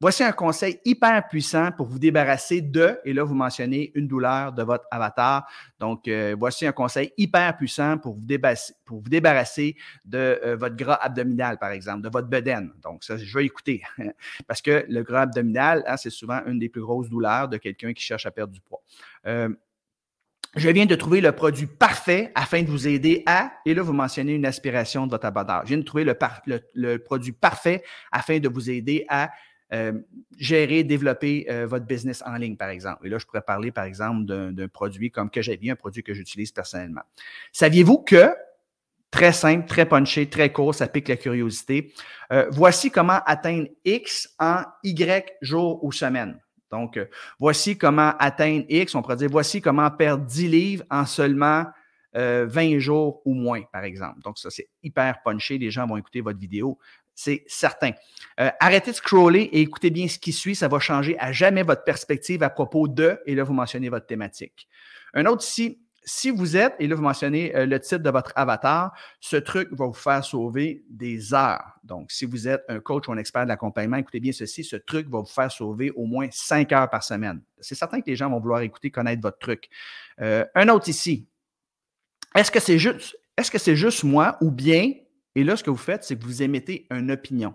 Voici 0.00 0.22
un 0.22 0.30
conseil 0.30 0.78
hyper 0.84 1.26
puissant 1.26 1.72
pour 1.72 1.88
vous 1.88 1.98
débarrasser 1.98 2.60
de, 2.60 3.00
et 3.04 3.12
là, 3.12 3.24
vous 3.24 3.34
mentionnez 3.34 3.90
une 3.96 4.06
douleur 4.06 4.52
de 4.52 4.62
votre 4.62 4.84
avatar. 4.92 5.50
Donc, 5.80 6.06
euh, 6.06 6.36
voici 6.38 6.64
un 6.68 6.72
conseil 6.72 7.12
hyper 7.16 7.56
puissant 7.56 7.98
pour 7.98 8.14
vous, 8.14 8.24
débarrasser, 8.24 8.74
pour 8.84 9.00
vous 9.00 9.08
débarrasser 9.08 9.74
de 10.04 10.38
euh, 10.44 10.56
votre 10.56 10.76
gras 10.76 11.00
abdominal, 11.02 11.58
par 11.58 11.72
exemple, 11.72 12.02
de 12.02 12.10
votre 12.10 12.28
bedaine. 12.28 12.70
Donc, 12.80 13.02
ça, 13.02 13.16
je 13.16 13.38
vais 13.38 13.44
écouter. 13.44 13.82
Parce 14.46 14.62
que 14.62 14.84
le 14.88 15.02
gras 15.02 15.22
abdominal, 15.22 15.82
hein, 15.88 15.96
c'est 15.96 16.10
souvent 16.10 16.42
une 16.46 16.60
des 16.60 16.68
plus 16.68 16.82
grosses 16.82 17.08
douleurs 17.08 17.48
de 17.48 17.56
quelqu'un 17.56 17.92
qui 17.92 18.04
cherche 18.04 18.24
à 18.24 18.30
perdre 18.30 18.52
du 18.52 18.60
poids. 18.60 18.82
Je 20.56 20.68
viens 20.70 20.86
de 20.86 20.94
trouver 20.94 21.20
le 21.20 21.32
produit 21.32 21.66
parfait 21.66 22.32
afin 22.34 22.62
de 22.62 22.68
vous 22.68 22.88
aider 22.88 23.22
à, 23.26 23.52
et 23.66 23.74
là, 23.74 23.82
vous 23.82 23.92
mentionnez 23.92 24.34
une 24.34 24.46
aspiration 24.46 25.06
de 25.06 25.10
votre 25.10 25.26
avatar. 25.26 25.62
Je 25.64 25.68
viens 25.68 25.78
de 25.78 25.82
trouver 25.82 26.04
le, 26.04 26.16
le 26.74 26.96
produit 26.98 27.32
parfait 27.32 27.84
afin 28.10 28.38
de 28.38 28.48
vous 28.48 28.70
aider 28.70 29.04
à 29.08 29.30
euh, 29.74 29.92
gérer, 30.38 30.82
développer 30.82 31.46
euh, 31.50 31.66
votre 31.66 31.84
business 31.84 32.22
en 32.24 32.36
ligne, 32.36 32.56
par 32.56 32.70
exemple. 32.70 33.06
Et 33.06 33.10
là, 33.10 33.18
je 33.18 33.26
pourrais 33.26 33.42
parler, 33.42 33.70
par 33.70 33.84
exemple, 33.84 34.24
d'un 34.24 34.68
produit 34.68 35.10
comme 35.10 35.28
que 35.28 35.42
j'ai 35.42 35.58
bien, 35.58 35.74
un 35.74 35.76
produit 35.76 36.02
que 36.02 36.14
j'utilise 36.14 36.52
personnellement. 36.52 37.02
Saviez-vous 37.52 37.98
que, 37.98 38.34
très 39.10 39.34
simple, 39.34 39.68
très 39.68 39.86
punché, 39.86 40.30
très 40.30 40.50
court, 40.50 40.74
ça 40.74 40.88
pique 40.88 41.08
la 41.08 41.18
curiosité, 41.18 41.92
euh, 42.32 42.46
voici 42.50 42.90
comment 42.90 43.20
atteindre 43.26 43.68
X 43.84 44.34
en 44.38 44.62
Y 44.84 45.36
jours 45.42 45.84
ou 45.84 45.92
semaines. 45.92 46.40
Donc, 46.70 46.98
voici 47.38 47.78
comment 47.78 48.14
atteindre 48.18 48.64
X, 48.68 48.94
on 48.94 49.02
pourrait 49.02 49.16
dire, 49.16 49.30
voici 49.30 49.60
comment 49.60 49.90
perdre 49.90 50.24
10 50.24 50.48
livres 50.48 50.84
en 50.90 51.06
seulement 51.06 51.66
20 52.14 52.78
jours 52.78 53.22
ou 53.24 53.34
moins, 53.34 53.62
par 53.72 53.84
exemple. 53.84 54.20
Donc, 54.22 54.38
ça, 54.38 54.50
c'est 54.50 54.68
hyper 54.82 55.22
punché. 55.22 55.56
Les 55.56 55.70
gens 55.70 55.86
vont 55.86 55.96
écouter 55.96 56.20
votre 56.20 56.38
vidéo 56.38 56.78
c'est 57.18 57.42
certain. 57.48 57.90
Euh, 58.38 58.48
arrêtez 58.60 58.92
de 58.92 58.96
scroller 58.96 59.40
et 59.40 59.60
écoutez 59.60 59.90
bien 59.90 60.06
ce 60.06 60.20
qui 60.20 60.32
suit. 60.32 60.54
Ça 60.54 60.68
va 60.68 60.78
changer 60.78 61.18
à 61.18 61.32
jamais 61.32 61.64
votre 61.64 61.82
perspective 61.82 62.44
à 62.44 62.48
propos 62.48 62.86
de, 62.86 63.18
et 63.26 63.34
là, 63.34 63.42
vous 63.42 63.54
mentionnez 63.54 63.88
votre 63.88 64.06
thématique. 64.06 64.68
Un 65.14 65.26
autre 65.26 65.44
ici, 65.44 65.80
si 66.04 66.30
vous 66.30 66.56
êtes, 66.56 66.74
et 66.78 66.86
là, 66.86 66.94
vous 66.94 67.02
mentionnez 67.02 67.54
euh, 67.54 67.66
le 67.66 67.78
titre 67.80 68.02
de 68.02 68.10
votre 68.10 68.32
avatar, 68.34 68.96
ce 69.20 69.36
truc 69.36 69.68
va 69.72 69.86
vous 69.86 69.92
faire 69.92 70.24
sauver 70.24 70.84
des 70.88 71.34
heures. 71.34 71.78
Donc, 71.84 72.10
si 72.10 72.24
vous 72.24 72.48
êtes 72.48 72.64
un 72.68 72.80
coach 72.80 73.08
ou 73.08 73.12
un 73.12 73.18
expert 73.18 73.44
de 73.44 73.48
l'accompagnement, 73.48 73.96
écoutez 73.96 74.20
bien 74.20 74.32
ceci, 74.32 74.64
ce 74.64 74.76
truc 74.76 75.08
va 75.08 75.18
vous 75.18 75.26
faire 75.26 75.50
sauver 75.50 75.90
au 75.90 76.06
moins 76.06 76.28
cinq 76.30 76.72
heures 76.72 76.88
par 76.88 77.02
semaine. 77.02 77.42
C'est 77.60 77.74
certain 77.74 78.00
que 78.00 78.06
les 78.08 78.16
gens 78.16 78.30
vont 78.30 78.40
vouloir 78.40 78.60
écouter, 78.60 78.90
connaître 78.90 79.20
votre 79.22 79.38
truc. 79.38 79.68
Euh, 80.20 80.44
un 80.54 80.68
autre 80.68 80.88
ici, 80.88 81.26
est-ce 82.34 82.50
que 82.50 82.60
c'est 82.60 82.78
juste, 82.78 83.18
est-ce 83.36 83.50
que 83.50 83.58
c'est 83.58 83.76
juste 83.76 84.04
moi 84.04 84.38
ou 84.40 84.50
bien 84.50 84.92
et 85.38 85.44
là, 85.44 85.56
ce 85.56 85.62
que 85.62 85.70
vous 85.70 85.76
faites, 85.76 86.02
c'est 86.02 86.18
que 86.18 86.24
vous 86.24 86.42
émettez 86.42 86.88
une 86.90 87.12
opinion? 87.12 87.54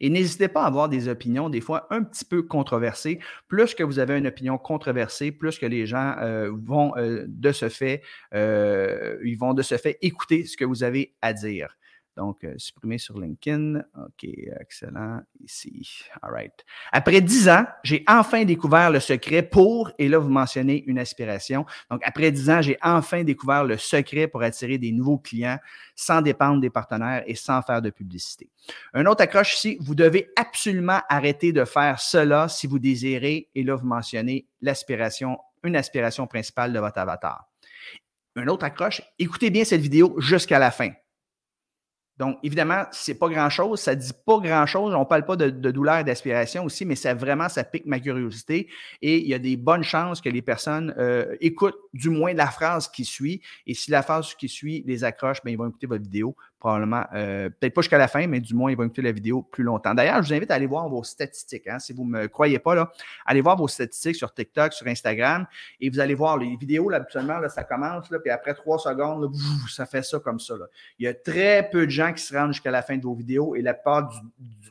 Et 0.00 0.10
n'hésitez 0.10 0.48
pas 0.48 0.62
à 0.62 0.66
avoir 0.66 0.88
des 0.88 1.08
opinions, 1.08 1.48
des 1.48 1.60
fois 1.60 1.86
un 1.90 2.02
petit 2.02 2.24
peu 2.24 2.42
controversées. 2.42 3.20
Plus 3.48 3.74
que 3.74 3.82
vous 3.82 3.98
avez 3.98 4.18
une 4.18 4.26
opinion 4.26 4.58
controversée, 4.58 5.32
plus 5.32 5.58
que 5.58 5.66
les 5.66 5.86
gens 5.86 6.16
euh, 6.20 6.50
vont 6.52 6.96
euh, 6.96 7.24
de 7.28 7.52
ce 7.52 7.68
fait, 7.68 8.02
euh, 8.34 9.18
vont 9.38 9.54
de 9.54 9.62
ce 9.62 9.76
fait 9.76 9.98
écouter 10.02 10.44
ce 10.44 10.56
que 10.56 10.64
vous 10.64 10.82
avez 10.82 11.14
à 11.22 11.32
dire. 11.32 11.76
Donc, 12.16 12.44
euh, 12.44 12.54
supprimer 12.58 12.98
sur 12.98 13.18
LinkedIn. 13.18 13.80
OK, 13.96 14.28
excellent. 14.60 15.20
Ici. 15.42 16.04
All 16.22 16.32
right. 16.32 16.52
Après 16.92 17.20
dix 17.20 17.48
ans, 17.48 17.64
j'ai 17.82 18.04
enfin 18.06 18.44
découvert 18.44 18.90
le 18.90 19.00
secret 19.00 19.42
pour, 19.42 19.90
et 19.98 20.08
là, 20.08 20.18
vous 20.18 20.28
mentionnez 20.28 20.84
une 20.86 20.98
aspiration. 20.98 21.64
Donc, 21.90 22.02
après 22.04 22.30
dix 22.30 22.50
ans, 22.50 22.60
j'ai 22.60 22.76
enfin 22.82 23.24
découvert 23.24 23.64
le 23.64 23.78
secret 23.78 24.28
pour 24.28 24.42
attirer 24.42 24.78
des 24.78 24.92
nouveaux 24.92 25.18
clients 25.18 25.58
sans 25.94 26.20
dépendre 26.20 26.60
des 26.60 26.70
partenaires 26.70 27.22
et 27.26 27.34
sans 27.34 27.62
faire 27.62 27.80
de 27.80 27.90
publicité. 27.90 28.50
Un 28.92 29.06
autre 29.06 29.22
accroche 29.22 29.54
ici, 29.54 29.78
vous 29.80 29.94
devez 29.94 30.28
absolument 30.36 31.00
arrêter 31.08 31.52
de 31.52 31.64
faire 31.64 31.98
cela 31.98 32.48
si 32.48 32.66
vous 32.66 32.78
désirez, 32.78 33.48
et 33.54 33.62
là, 33.62 33.74
vous 33.74 33.86
mentionnez 33.86 34.46
l'aspiration, 34.60 35.38
une 35.64 35.76
aspiration 35.76 36.26
principale 36.26 36.72
de 36.72 36.78
votre 36.78 36.98
avatar. 36.98 37.48
Un 38.36 38.46
autre 38.48 38.64
accroche, 38.64 39.02
écoutez 39.18 39.50
bien 39.50 39.64
cette 39.64 39.82
vidéo 39.82 40.18
jusqu'à 40.18 40.58
la 40.58 40.70
fin. 40.70 40.90
Donc, 42.18 42.38
évidemment, 42.42 42.84
c'est 42.92 43.18
pas 43.18 43.28
grand-chose, 43.28 43.80
ça 43.80 43.94
dit 43.94 44.12
pas 44.26 44.38
grand-chose. 44.38 44.94
On 44.94 45.00
ne 45.00 45.04
parle 45.04 45.24
pas 45.24 45.36
de, 45.36 45.50
douleur 45.50 45.98
et 45.98 46.04
d'aspiration 46.04 46.64
aussi, 46.64 46.84
mais 46.84 46.94
ça 46.94 47.14
vraiment, 47.14 47.48
ça 47.48 47.64
pique 47.64 47.86
ma 47.86 47.98
curiosité. 48.00 48.68
Et 49.00 49.18
il 49.18 49.26
y 49.26 49.34
a 49.34 49.38
des 49.38 49.56
bonnes 49.56 49.82
chances 49.82 50.20
que 50.20 50.28
les 50.28 50.42
personnes 50.42 50.94
euh, 50.98 51.34
écoutent 51.40 51.78
du 51.94 52.10
moins 52.10 52.34
la 52.34 52.46
phrase 52.46 52.88
qui 52.88 53.04
suit. 53.04 53.40
Et 53.66 53.74
si 53.74 53.90
la 53.90 54.02
phrase 54.02 54.34
qui 54.34 54.48
suit 54.48 54.84
les 54.86 55.04
accroche, 55.04 55.42
bien, 55.42 55.52
ils 55.52 55.58
vont 55.58 55.68
écouter 55.68 55.86
votre 55.86 56.02
vidéo 56.02 56.36
probablement, 56.62 57.04
euh, 57.12 57.50
peut-être 57.50 57.74
pas 57.74 57.80
jusqu'à 57.80 57.98
la 57.98 58.06
fin, 58.06 58.24
mais 58.28 58.38
du 58.38 58.54
moins, 58.54 58.70
ils 58.70 58.76
vont 58.76 58.84
écouter 58.84 59.02
la 59.02 59.10
vidéo 59.10 59.42
plus 59.42 59.64
longtemps. 59.64 59.94
D'ailleurs, 59.94 60.22
je 60.22 60.28
vous 60.28 60.34
invite 60.34 60.48
à 60.52 60.54
aller 60.54 60.68
voir 60.68 60.88
vos 60.88 61.02
statistiques. 61.02 61.66
Hein, 61.66 61.80
si 61.80 61.92
vous 61.92 62.04
ne 62.04 62.10
me 62.10 62.28
croyez 62.28 62.60
pas, 62.60 62.92
allez 63.26 63.40
voir 63.40 63.56
vos 63.56 63.66
statistiques 63.66 64.14
sur 64.14 64.32
TikTok, 64.32 64.72
sur 64.72 64.86
Instagram, 64.86 65.44
et 65.80 65.90
vous 65.90 65.98
allez 65.98 66.14
voir 66.14 66.38
les 66.38 66.54
vidéos, 66.54 66.88
habituellement, 66.92 67.40
ça 67.48 67.64
commence, 67.64 68.06
puis 68.08 68.30
après 68.30 68.54
trois 68.54 68.78
secondes, 68.78 69.28
ça 69.68 69.86
fait 69.86 70.04
ça 70.04 70.20
comme 70.20 70.38
ça. 70.38 70.54
Il 71.00 71.06
y 71.06 71.08
a 71.08 71.14
très 71.14 71.68
peu 71.68 71.84
de 71.84 71.90
gens 71.90 72.01
qui 72.10 72.22
se 72.22 72.36
rendent 72.36 72.52
jusqu'à 72.52 72.70
la 72.70 72.82
fin 72.82 72.96
de 72.96 73.02
vos 73.02 73.14
vidéos, 73.14 73.54
et 73.54 73.62
la, 73.62 73.74
part 73.74 74.10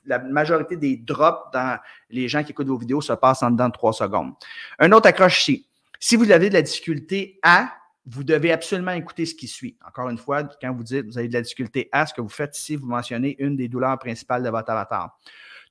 la 0.05 0.19
majorité 0.19 0.75
des 0.75 0.97
drops 0.97 1.51
dans 1.53 1.79
les 2.09 2.27
gens 2.27 2.43
qui 2.43 2.51
écoutent 2.51 2.67
vos 2.67 2.77
vidéos 2.77 3.01
se 3.01 3.13
passent 3.13 3.43
en 3.43 3.51
dedans 3.51 3.67
de 3.67 3.73
trois 3.73 3.93
secondes. 3.93 4.33
Un 4.79 4.91
autre 4.91 5.07
accroche 5.07 5.41
ici. 5.41 5.67
Si 5.99 6.15
vous 6.15 6.31
avez 6.31 6.49
de 6.49 6.55
la 6.55 6.63
difficulté 6.63 7.39
à 7.43 7.71
vous 8.05 8.23
devez 8.23 8.51
absolument 8.51 8.93
écouter 8.93 9.25
ce 9.25 9.35
qui 9.35 9.47
suit. 9.47 9.77
Encore 9.87 10.09
une 10.09 10.17
fois, 10.17 10.43
quand 10.61 10.73
vous 10.73 10.83
dites 10.83 11.05
vous 11.05 11.17
avez 11.17 11.27
de 11.27 11.33
la 11.33 11.41
difficulté 11.41 11.87
à 11.91 12.05
ce 12.05 12.13
que 12.13 12.21
vous 12.21 12.29
faites 12.29 12.57
ici, 12.57 12.75
vous 12.75 12.87
mentionnez 12.87 13.35
une 13.39 13.55
des 13.55 13.67
douleurs 13.67 13.97
principales 13.99 14.43
de 14.43 14.49
votre 14.49 14.71
avatar. 14.71 15.17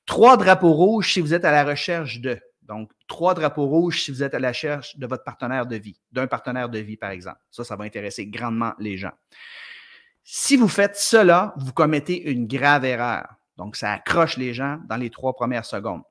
Trois 0.05 0.37
drapeaux 0.37 0.71
rouges 0.71 1.13
si 1.13 1.21
vous 1.21 1.33
êtes 1.33 1.45
à 1.45 1.51
la 1.51 1.63
recherche 1.63 2.19
de. 2.21 2.39
Donc, 2.61 2.91
trois 3.07 3.33
drapeaux 3.33 3.65
rouges 3.65 4.03
si 4.03 4.11
vous 4.11 4.23
êtes 4.23 4.33
à 4.33 4.39
la 4.39 4.49
recherche 4.49 4.97
de 4.97 5.05
votre 5.05 5.23
partenaire 5.23 5.65
de 5.65 5.75
vie, 5.75 5.99
d'un 6.11 6.27
partenaire 6.27 6.69
de 6.69 6.79
vie, 6.79 6.95
par 6.95 7.09
exemple. 7.09 7.39
Ça, 7.49 7.65
ça 7.65 7.75
va 7.75 7.83
intéresser 7.83 8.27
grandement 8.27 8.73
les 8.79 8.97
gens. 8.97 9.11
Si 10.23 10.55
vous 10.55 10.67
faites 10.67 10.95
cela, 10.95 11.53
vous 11.57 11.73
commettez 11.73 12.31
une 12.31 12.47
grave 12.47 12.85
erreur. 12.85 13.27
Donc, 13.57 13.75
ça 13.75 13.91
accroche 13.91 14.37
les 14.37 14.53
gens 14.53 14.79
dans 14.87 14.97
les 14.97 15.09
trois 15.09 15.33
premières 15.33 15.65
secondes. 15.65 16.03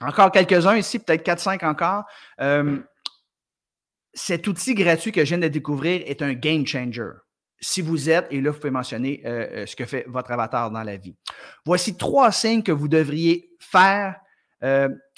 Encore 0.00 0.30
quelques-uns 0.30 0.76
ici, 0.76 0.98
peut-être 0.98 1.26
4-5 1.26 1.64
encore. 1.64 2.04
Euh, 2.40 2.78
cet 4.12 4.46
outil 4.46 4.74
gratuit 4.74 5.12
que 5.12 5.24
je 5.24 5.30
viens 5.30 5.38
de 5.38 5.48
découvrir 5.48 6.02
est 6.06 6.22
un 6.22 6.34
game 6.34 6.66
changer. 6.66 7.10
Si 7.60 7.80
vous 7.80 8.10
êtes, 8.10 8.26
et 8.30 8.40
là, 8.40 8.50
vous 8.50 8.58
pouvez 8.58 8.70
mentionner 8.70 9.22
euh, 9.24 9.48
euh, 9.62 9.66
ce 9.66 9.76
que 9.76 9.86
fait 9.86 10.04
votre 10.08 10.30
avatar 10.30 10.70
dans 10.70 10.82
la 10.82 10.96
vie. 10.96 11.16
Voici 11.64 11.96
trois 11.96 12.30
signes 12.30 12.62
que 12.62 12.72
vous 12.72 12.88
devriez 12.88 13.50
faire. 13.58 14.16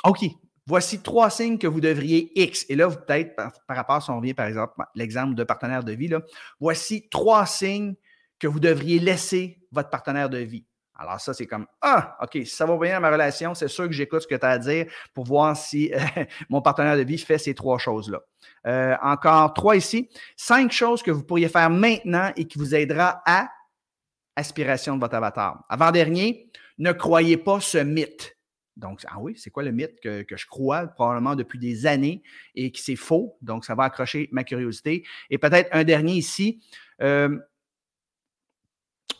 OK, 0.04 0.20
voici 0.68 1.00
trois 1.00 1.30
signes 1.30 1.56
que 1.56 1.66
vous 1.66 1.80
devriez 1.80 2.30
X. 2.40 2.66
Et 2.68 2.76
là, 2.76 2.90
peut-être, 2.90 3.34
par, 3.34 3.52
rapport 3.68 3.96
à 3.96 4.00
son 4.02 4.18
revient, 4.18 4.34
par 4.34 4.46
exemple, 4.46 4.74
l'exemple 4.94 5.34
de 5.34 5.42
partenaire 5.42 5.82
de 5.82 5.92
vie, 5.92 6.08
là, 6.08 6.20
voici 6.60 7.08
trois 7.08 7.46
signes 7.46 7.94
que 8.38 8.46
vous 8.46 8.60
devriez 8.60 8.98
laisser 8.98 9.58
votre 9.72 9.88
partenaire 9.88 10.28
de 10.28 10.38
vie. 10.38 10.66
Alors, 10.94 11.20
ça, 11.20 11.32
c'est 11.32 11.46
comme 11.46 11.66
Ah, 11.80 12.18
OK, 12.22 12.32
si 12.34 12.46
ça 12.46 12.66
va 12.66 12.76
bien 12.76 12.94
dans 12.94 13.00
ma 13.00 13.10
relation, 13.10 13.54
c'est 13.54 13.68
sûr 13.68 13.86
que 13.86 13.92
j'écoute 13.92 14.20
ce 14.20 14.26
que 14.26 14.34
tu 14.34 14.44
as 14.44 14.50
à 14.50 14.58
dire 14.58 14.86
pour 15.14 15.24
voir 15.24 15.56
si 15.56 15.90
mon 16.50 16.60
partenaire 16.60 16.96
de 16.96 17.02
vie 17.02 17.18
fait 17.18 17.38
ces 17.38 17.54
trois 17.54 17.78
choses-là. 17.78 18.20
Euh, 18.66 18.94
encore 19.00 19.54
trois 19.54 19.74
ici. 19.74 20.10
Cinq 20.36 20.70
choses 20.70 21.02
que 21.02 21.10
vous 21.10 21.24
pourriez 21.24 21.48
faire 21.48 21.70
maintenant 21.70 22.30
et 22.36 22.44
qui 22.44 22.58
vous 22.58 22.74
aidera 22.74 23.22
à 23.24 23.48
aspiration 24.36 24.96
de 24.96 25.00
votre 25.00 25.14
avatar. 25.14 25.64
Avant-dernier, 25.68 26.50
ne 26.78 26.92
croyez 26.92 27.38
pas 27.38 27.60
ce 27.60 27.78
mythe. 27.78 28.37
Donc, 28.78 29.02
ah 29.08 29.18
oui, 29.18 29.34
c'est 29.36 29.50
quoi 29.50 29.64
le 29.64 29.72
mythe 29.72 30.00
que, 30.00 30.24
je 30.30 30.46
crois 30.46 30.86
probablement 30.86 31.34
depuis 31.34 31.58
des 31.58 31.86
années 31.86 32.22
et 32.54 32.70
qui 32.70 32.80
c'est 32.80 32.96
faux? 32.96 33.36
Donc, 33.42 33.64
ça 33.64 33.74
va 33.74 33.84
accrocher 33.84 34.28
ma 34.32 34.44
curiosité. 34.44 35.04
Et 35.30 35.38
peut-être 35.38 35.68
un 35.72 35.84
dernier 35.84 36.14
ici. 36.14 36.62
Euh, 37.02 37.38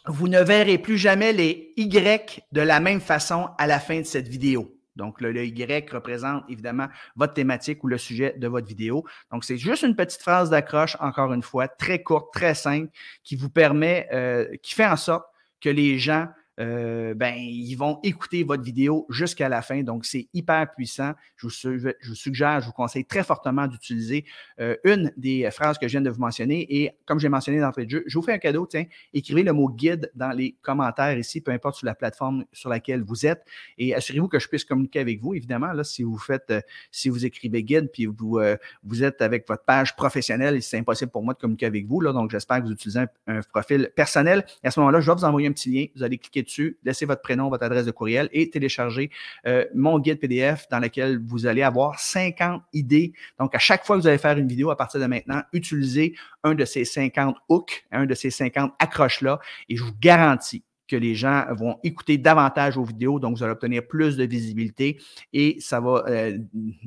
vous 0.07 0.29
ne 0.29 0.41
verrez 0.41 0.79
plus 0.79 0.97
jamais 0.97 1.33
les 1.33 1.75
Y 1.77 2.41
de 2.53 2.61
la 2.61 2.81
même 2.81 3.01
façon 3.01 3.51
à 3.59 3.67
la 3.67 3.79
fin 3.79 3.99
de 3.99 4.07
cette 4.07 4.29
vidéo. 4.29 4.75
Donc, 4.97 5.21
le, 5.21 5.47
Y 5.47 5.91
représente 5.91 6.45
évidemment 6.49 6.89
votre 7.15 7.35
thématique 7.35 7.83
ou 7.85 7.89
le 7.89 7.99
sujet 7.99 8.35
de 8.39 8.49
votre 8.49 8.67
vidéo. 8.67 9.05
Donc, 9.33 9.45
c'est 9.45 9.59
juste 9.59 9.83
une 9.83 9.97
petite 9.97 10.21
phrase 10.21 10.51
d'accroche, 10.51 10.97
encore 11.01 11.33
une 11.33 11.43
fois, 11.43 11.69
très 11.69 12.03
courte, 12.03 12.33
très 12.33 12.55
simple, 12.55 12.91
qui 13.23 13.37
vous 13.37 13.51
permet, 13.51 14.09
euh, 14.13 14.57
qui 14.63 14.75
fait 14.75 14.87
en 14.87 14.97
sorte 14.97 15.27
que 15.61 15.69
les 15.69 15.99
gens 15.99 16.29
euh, 16.59 17.15
ben, 17.15 17.35
ils 17.37 17.75
vont 17.75 18.01
écouter 18.03 18.43
votre 18.43 18.63
vidéo 18.63 19.07
jusqu'à 19.09 19.49
la 19.49 19.63
fin. 19.63 19.83
Donc, 19.83 20.05
c'est 20.05 20.29
hyper 20.35 20.73
puissant. 20.75 21.13
Je 21.37 21.47
vous, 21.47 22.15
suggère, 22.15 22.61
je 22.61 22.67
vous 22.67 22.73
conseille 22.73 23.05
très 23.05 23.23
fortement 23.23 23.67
d'utiliser 23.67 24.25
euh, 24.61 24.77
une 24.85 25.13
des 25.17 25.51
phrases 25.51 25.79
que 25.79 25.87
je 25.87 25.93
viens 25.93 26.01
de 26.01 26.11
vous 26.11 26.21
mentionner. 26.21 26.67
Et 26.69 26.91
comme 27.05 27.21
j'ai 27.21 27.29
mentionné 27.29 27.61
d'entrée 27.61 27.85
de 27.85 27.91
jeu, 27.91 28.05
je 28.07 28.19
vous 28.19 28.25
fais 28.25 28.33
un 28.33 28.39
cadeau. 28.39 28.67
Tiens, 28.67 28.85
écrivez 29.13 29.43
le 29.43 29.53
mot 29.53 29.69
guide 29.69 30.11
dans 30.15 30.31
les 30.31 30.57
commentaires 30.63 31.17
ici, 31.17 31.41
peu 31.41 31.53
importe 31.53 31.77
sur 31.77 31.87
la 31.87 31.95
plateforme 31.95 32.45
sur 32.53 32.71
laquelle 32.71 33.03
vous 33.03 33.27
êtes. 33.27 33.45
Et 33.79 33.95
assurez-vous 33.95 34.29
que 34.29 34.39
je 34.39 34.49
puisse 34.49 34.65
communiquer 34.65 35.01
avec 35.01 35.21
vous, 35.21 35.35
évidemment. 35.35 35.73
Là, 35.73 35.85
si 35.85 36.03
vous 36.03 36.19
faites, 36.19 36.51
euh, 36.51 36.61
si 36.91 37.09
vous 37.09 37.25
écrivez 37.25 37.63
guide, 37.63 37.91
puis 37.93 38.07
vous, 38.07 38.41
vous 38.83 39.05
êtes 39.05 39.23
avec 39.23 39.47
votre 39.47 39.65
page 39.65 39.95
professionnelle, 39.97 40.63
c'est 40.63 40.79
impossible 40.79 41.11
pour 41.11 41.23
moi 41.23 41.35
de 41.35 41.39
communiquer 41.39 41.67
avec 41.67 41.87
vous. 41.87 42.01
Là, 42.01 42.13
donc, 42.13 42.31
j'espère 42.31 42.59
que 42.59 42.65
vous 42.65 42.73
utilisez 42.73 43.05
un, 43.27 43.41
profil 43.43 43.91
personnel. 43.95 44.45
Et 44.63 44.69
à 44.69 44.71
ce 44.71 44.81
moment-là, 44.81 45.01
je 45.01 45.11
vais 45.11 45.17
vous 45.17 45.25
envoyer 45.25 45.49
un 45.49 45.53
petit 45.53 45.71
lien. 45.71 45.87
Vous 45.95 46.03
allez 46.03 46.19
cliquer 46.19 46.43
dessus, 46.49 46.79
laissez 46.83 47.07
votre 47.07 47.23
prénom, 47.23 47.49
votre 47.49 47.65
adresse 47.65 47.87
de 47.87 47.91
courriel 47.91 48.29
et 48.33 48.51
télécharger 48.51 49.11
euh, 49.47 49.65
mon 49.75 49.99
guide 49.99 50.19
PDF 50.19 50.69
dans 50.71 50.81
lequel 50.81 51.21
vous 51.25 51.47
allez 51.47 51.63
avoir 51.63 51.99
50 51.99 52.63
idées. 52.73 53.13
Donc, 53.39 53.55
à 53.55 53.59
chaque 53.59 53.85
fois 53.85 53.97
que 53.97 54.03
vous 54.03 54.09
allez 54.09 54.19
faire 54.19 54.37
une 54.37 54.49
vidéo 54.49 54.71
à 54.71 54.77
partir 54.77 55.01
de 55.01 55.07
maintenant, 55.07 55.43
utilisez 55.53 56.15
un 56.45 56.55
de 56.55 56.65
ces 56.65 56.85
50 56.85 57.37
hooks, 57.49 57.87
un 57.93 58.07
de 58.07 58.15
ces 58.15 58.31
50 58.31 58.73
accroches-là 58.79 59.39
et 59.69 59.77
je 59.77 59.85
vous 59.85 59.95
garantis 60.01 60.65
que 60.89 60.97
les 60.97 61.15
gens 61.15 61.45
vont 61.55 61.79
écouter 61.85 62.19
davantage 62.19 62.77
vos 62.77 62.85
vidéos, 62.85 63.21
donc 63.21 63.37
vous 63.37 63.43
allez 63.43 63.53
obtenir 63.53 63.87
plus 63.87 64.17
de 64.17 64.25
visibilité 64.25 64.99
et 65.33 65.57
ça 65.61 65.81
va, 65.81 66.05
euh, 66.09 66.39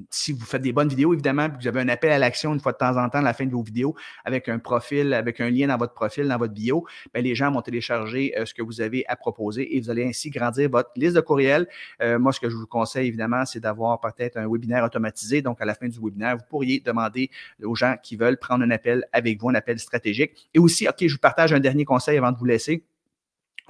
si 0.09 0.33
vous 0.33 0.45
faites 0.45 0.61
des 0.61 0.73
bonnes 0.73 0.89
vidéos, 0.89 1.13
évidemment, 1.13 1.49
puis 1.49 1.59
vous 1.61 1.67
avez 1.67 1.81
un 1.81 1.89
appel 1.89 2.11
à 2.11 2.19
l'action 2.19 2.53
une 2.53 2.59
fois 2.59 2.73
de 2.73 2.77
temps 2.77 2.97
en 2.97 3.09
temps 3.09 3.19
à 3.19 3.23
la 3.23 3.33
fin 3.33 3.45
de 3.45 3.51
vos 3.51 3.63
vidéos 3.63 3.95
avec 4.25 4.49
un 4.49 4.59
profil, 4.59 5.13
avec 5.13 5.39
un 5.39 5.49
lien 5.49 5.67
dans 5.67 5.77
votre 5.77 5.93
profil, 5.93 6.27
dans 6.27 6.37
votre 6.37 6.53
bio, 6.53 6.85
bien, 7.13 7.23
les 7.23 7.35
gens 7.35 7.51
vont 7.51 7.61
télécharger 7.61 8.33
euh, 8.37 8.45
ce 8.45 8.53
que 8.53 8.61
vous 8.61 8.81
avez 8.81 9.05
à 9.07 9.15
proposer 9.15 9.75
et 9.75 9.79
vous 9.79 9.89
allez 9.89 10.05
ainsi 10.05 10.29
grandir 10.29 10.69
votre 10.69 10.91
liste 10.95 11.15
de 11.15 11.21
courriels. 11.21 11.67
Euh, 12.01 12.19
moi, 12.19 12.31
ce 12.33 12.39
que 12.39 12.49
je 12.49 12.55
vous 12.55 12.67
conseille, 12.67 13.07
évidemment, 13.07 13.45
c'est 13.45 13.59
d'avoir 13.59 13.99
peut-être 13.99 14.37
un 14.37 14.47
webinaire 14.49 14.83
automatisé. 14.83 15.41
Donc, 15.41 15.61
à 15.61 15.65
la 15.65 15.75
fin 15.75 15.87
du 15.87 15.99
webinaire, 15.99 16.37
vous 16.37 16.43
pourriez 16.49 16.79
demander 16.79 17.29
aux 17.63 17.75
gens 17.75 17.95
qui 18.01 18.15
veulent 18.15 18.37
prendre 18.37 18.63
un 18.63 18.71
appel 18.71 19.05
avec 19.13 19.39
vous, 19.39 19.49
un 19.49 19.55
appel 19.55 19.79
stratégique. 19.79 20.49
Et 20.53 20.59
aussi, 20.59 20.87
OK, 20.87 20.95
je 21.01 21.13
vous 21.13 21.19
partage 21.19 21.53
un 21.53 21.59
dernier 21.59 21.85
conseil 21.85 22.17
avant 22.17 22.31
de 22.31 22.37
vous 22.37 22.45
laisser. 22.45 22.83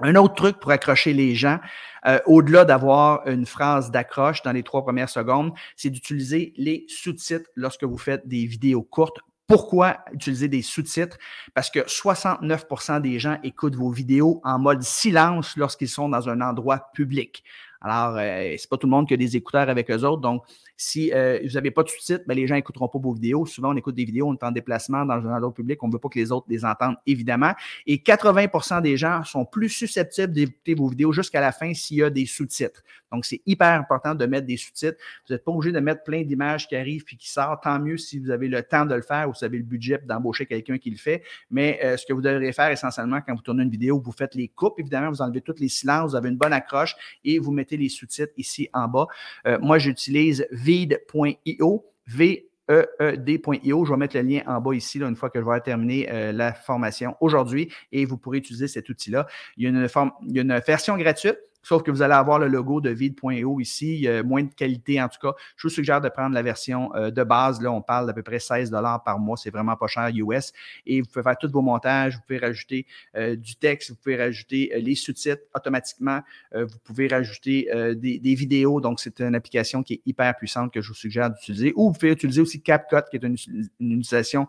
Un 0.00 0.14
autre 0.16 0.34
truc 0.34 0.58
pour 0.58 0.70
accrocher 0.70 1.12
les 1.12 1.34
gens, 1.34 1.58
euh, 2.06 2.18
au-delà 2.26 2.64
d'avoir 2.64 3.26
une 3.26 3.46
phrase 3.46 3.90
d'accroche 3.90 4.42
dans 4.42 4.52
les 4.52 4.62
trois 4.62 4.82
premières 4.82 5.08
secondes, 5.08 5.52
c'est 5.76 5.90
d'utiliser 5.90 6.52
les 6.56 6.84
sous-titres 6.88 7.48
lorsque 7.54 7.84
vous 7.84 7.98
faites 7.98 8.26
des 8.26 8.46
vidéos 8.46 8.82
courtes. 8.82 9.18
Pourquoi 9.46 9.98
utiliser 10.12 10.48
des 10.48 10.62
sous-titres? 10.62 11.18
Parce 11.54 11.68
que 11.68 11.80
69% 11.80 13.00
des 13.00 13.18
gens 13.18 13.38
écoutent 13.42 13.76
vos 13.76 13.90
vidéos 13.90 14.40
en 14.44 14.58
mode 14.58 14.82
silence 14.82 15.56
lorsqu'ils 15.56 15.88
sont 15.88 16.08
dans 16.08 16.28
un 16.28 16.40
endroit 16.40 16.90
public. 16.94 17.44
Alors, 17.82 18.16
euh, 18.16 18.54
c'est 18.56 18.70
pas 18.70 18.76
tout 18.76 18.86
le 18.86 18.92
monde 18.92 19.08
qui 19.08 19.14
a 19.14 19.16
des 19.16 19.36
écouteurs 19.36 19.68
avec 19.68 19.90
eux 19.90 20.04
autres. 20.04 20.22
Donc, 20.22 20.44
si 20.76 21.12
euh, 21.12 21.40
vous 21.44 21.54
n'avez 21.54 21.70
pas 21.70 21.82
de 21.82 21.88
sous-titres, 21.88 22.24
ben, 22.26 22.34
les 22.34 22.46
gens 22.46 22.54
n'écouteront 22.54 22.88
pas 22.88 22.98
vos 22.98 23.12
vidéos. 23.12 23.44
Souvent, 23.44 23.72
on 23.72 23.76
écoute 23.76 23.94
des 23.94 24.04
vidéos, 24.04 24.28
on 24.28 24.34
est 24.34 24.44
en 24.44 24.52
déplacement 24.52 25.04
dans 25.04 25.14
un 25.14 25.36
endroit 25.36 25.52
public, 25.52 25.82
on 25.82 25.88
ne 25.88 25.92
veut 25.92 25.98
pas 25.98 26.08
que 26.08 26.18
les 26.18 26.30
autres 26.30 26.46
les 26.48 26.64
entendent, 26.64 26.96
évidemment. 27.06 27.52
Et 27.86 27.98
80% 27.98 28.82
des 28.82 28.96
gens 28.96 29.24
sont 29.24 29.44
plus 29.44 29.68
susceptibles 29.68 30.32
d'écouter 30.32 30.74
vos 30.74 30.88
vidéos 30.88 31.12
jusqu'à 31.12 31.40
la 31.40 31.52
fin 31.52 31.74
s'il 31.74 31.98
y 31.98 32.02
a 32.02 32.10
des 32.10 32.26
sous-titres. 32.26 32.82
Donc, 33.10 33.24
c'est 33.24 33.42
hyper 33.46 33.78
important 33.78 34.14
de 34.14 34.24
mettre 34.26 34.46
des 34.46 34.56
sous-titres. 34.56 34.96
Vous 35.26 35.34
n'êtes 35.34 35.44
pas 35.44 35.52
obligé 35.52 35.72
de 35.72 35.80
mettre 35.80 36.02
plein 36.02 36.22
d'images 36.22 36.66
qui 36.66 36.76
arrivent 36.76 37.04
puis 37.04 37.16
qui 37.16 37.30
sortent. 37.30 37.64
Tant 37.64 37.78
mieux 37.78 37.96
si 37.96 38.18
vous 38.18 38.30
avez 38.30 38.48
le 38.48 38.62
temps 38.62 38.86
de 38.86 38.94
le 38.94 39.02
faire 39.02 39.28
ou 39.28 39.32
vous 39.32 39.44
avez 39.44 39.58
le 39.58 39.64
budget 39.64 39.98
d'embaucher 40.06 40.46
quelqu'un 40.46 40.78
qui 40.78 40.90
le 40.90 40.96
fait. 40.96 41.22
Mais 41.50 41.78
euh, 41.84 41.96
ce 41.96 42.06
que 42.06 42.12
vous 42.12 42.22
devriez 42.22 42.52
faire 42.52 42.70
essentiellement 42.70 43.20
quand 43.20 43.34
vous 43.34 43.42
tournez 43.42 43.64
une 43.64 43.70
vidéo, 43.70 44.00
vous 44.02 44.12
faites 44.12 44.34
les 44.34 44.48
coupes, 44.48 44.78
évidemment, 44.78 45.10
vous 45.10 45.20
enlevez 45.20 45.42
tous 45.42 45.58
les 45.58 45.68
silences, 45.68 46.10
vous 46.10 46.16
avez 46.16 46.30
une 46.30 46.36
bonne 46.36 46.52
accroche 46.52 46.96
et 47.24 47.38
vous 47.38 47.52
mettez 47.52 47.71
les 47.76 47.88
sous-titres 47.88 48.32
ici 48.36 48.68
en 48.72 48.88
bas. 48.88 49.06
Euh, 49.46 49.58
moi, 49.60 49.78
j'utilise 49.78 50.46
vide.io, 50.50 51.84
v 52.06 52.48
e 52.70 52.86
e 53.00 53.16
d.io. 53.16 53.84
Je 53.84 53.90
vais 53.90 53.96
mettre 53.96 54.16
le 54.16 54.22
lien 54.22 54.42
en 54.46 54.60
bas 54.60 54.74
ici, 54.74 54.98
une 54.98 55.16
fois 55.16 55.30
que 55.30 55.40
je 55.40 55.44
vais 55.44 55.60
terminer 55.60 56.10
euh, 56.10 56.32
la 56.32 56.52
formation 56.52 57.16
aujourd'hui, 57.20 57.72
et 57.90 58.04
vous 58.04 58.16
pourrez 58.16 58.38
utiliser 58.38 58.68
cet 58.68 58.88
outil-là. 58.88 59.26
Il, 59.56 59.64
il 59.64 60.36
y 60.36 60.38
a 60.38 60.42
une 60.42 60.60
version 60.66 60.96
gratuite 60.96 61.38
Sauf 61.62 61.82
que 61.82 61.90
vous 61.90 62.02
allez 62.02 62.14
avoir 62.14 62.38
le 62.38 62.48
logo 62.48 62.80
de 62.80 62.90
vide.io 62.90 63.60
ici, 63.60 64.08
moins 64.24 64.42
de 64.42 64.52
qualité 64.54 65.00
en 65.00 65.08
tout 65.08 65.18
cas. 65.20 65.34
Je 65.56 65.68
vous 65.68 65.72
suggère 65.72 66.00
de 66.00 66.08
prendre 66.08 66.34
la 66.34 66.42
version 66.42 66.94
euh, 66.94 67.10
de 67.10 67.22
base. 67.22 67.60
Là, 67.60 67.72
on 67.72 67.82
parle 67.82 68.06
d'à 68.06 68.12
peu 68.12 68.22
près 68.22 68.38
16 68.38 68.70
par 69.04 69.18
mois. 69.18 69.36
C'est 69.36 69.50
vraiment 69.50 69.76
pas 69.76 69.86
cher 69.86 70.10
US. 70.14 70.52
Et 70.86 71.00
vous 71.00 71.08
pouvez 71.08 71.22
faire 71.22 71.36
tous 71.38 71.50
vos 71.50 71.62
montages. 71.62 72.16
Vous 72.16 72.22
pouvez 72.26 72.38
rajouter 72.38 72.86
euh, 73.16 73.36
du 73.36 73.56
texte. 73.56 73.90
Vous 73.90 73.96
pouvez 73.96 74.16
rajouter 74.16 74.72
euh, 74.74 74.78
les 74.80 74.94
sous-titres 74.94 75.42
automatiquement. 75.54 76.20
vous 76.54 76.78
pouvez 76.84 77.08
rajouter 77.08 77.68
des, 77.94 78.34
vidéos. 78.34 78.80
Donc, 78.80 79.00
c'est 79.00 79.20
une 79.20 79.34
application 79.34 79.82
qui 79.82 79.94
est 79.94 80.00
hyper 80.06 80.36
puissante 80.36 80.72
que 80.72 80.80
je 80.80 80.88
vous 80.88 80.94
suggère 80.94 81.30
d'utiliser. 81.30 81.72
Ou 81.76 81.88
vous 81.88 81.98
pouvez 81.98 82.12
utiliser 82.12 82.40
aussi 82.40 82.62
CapCut, 82.62 83.08
qui 83.10 83.16
est 83.16 83.24
une 83.24 83.36
utilisation 83.80 84.46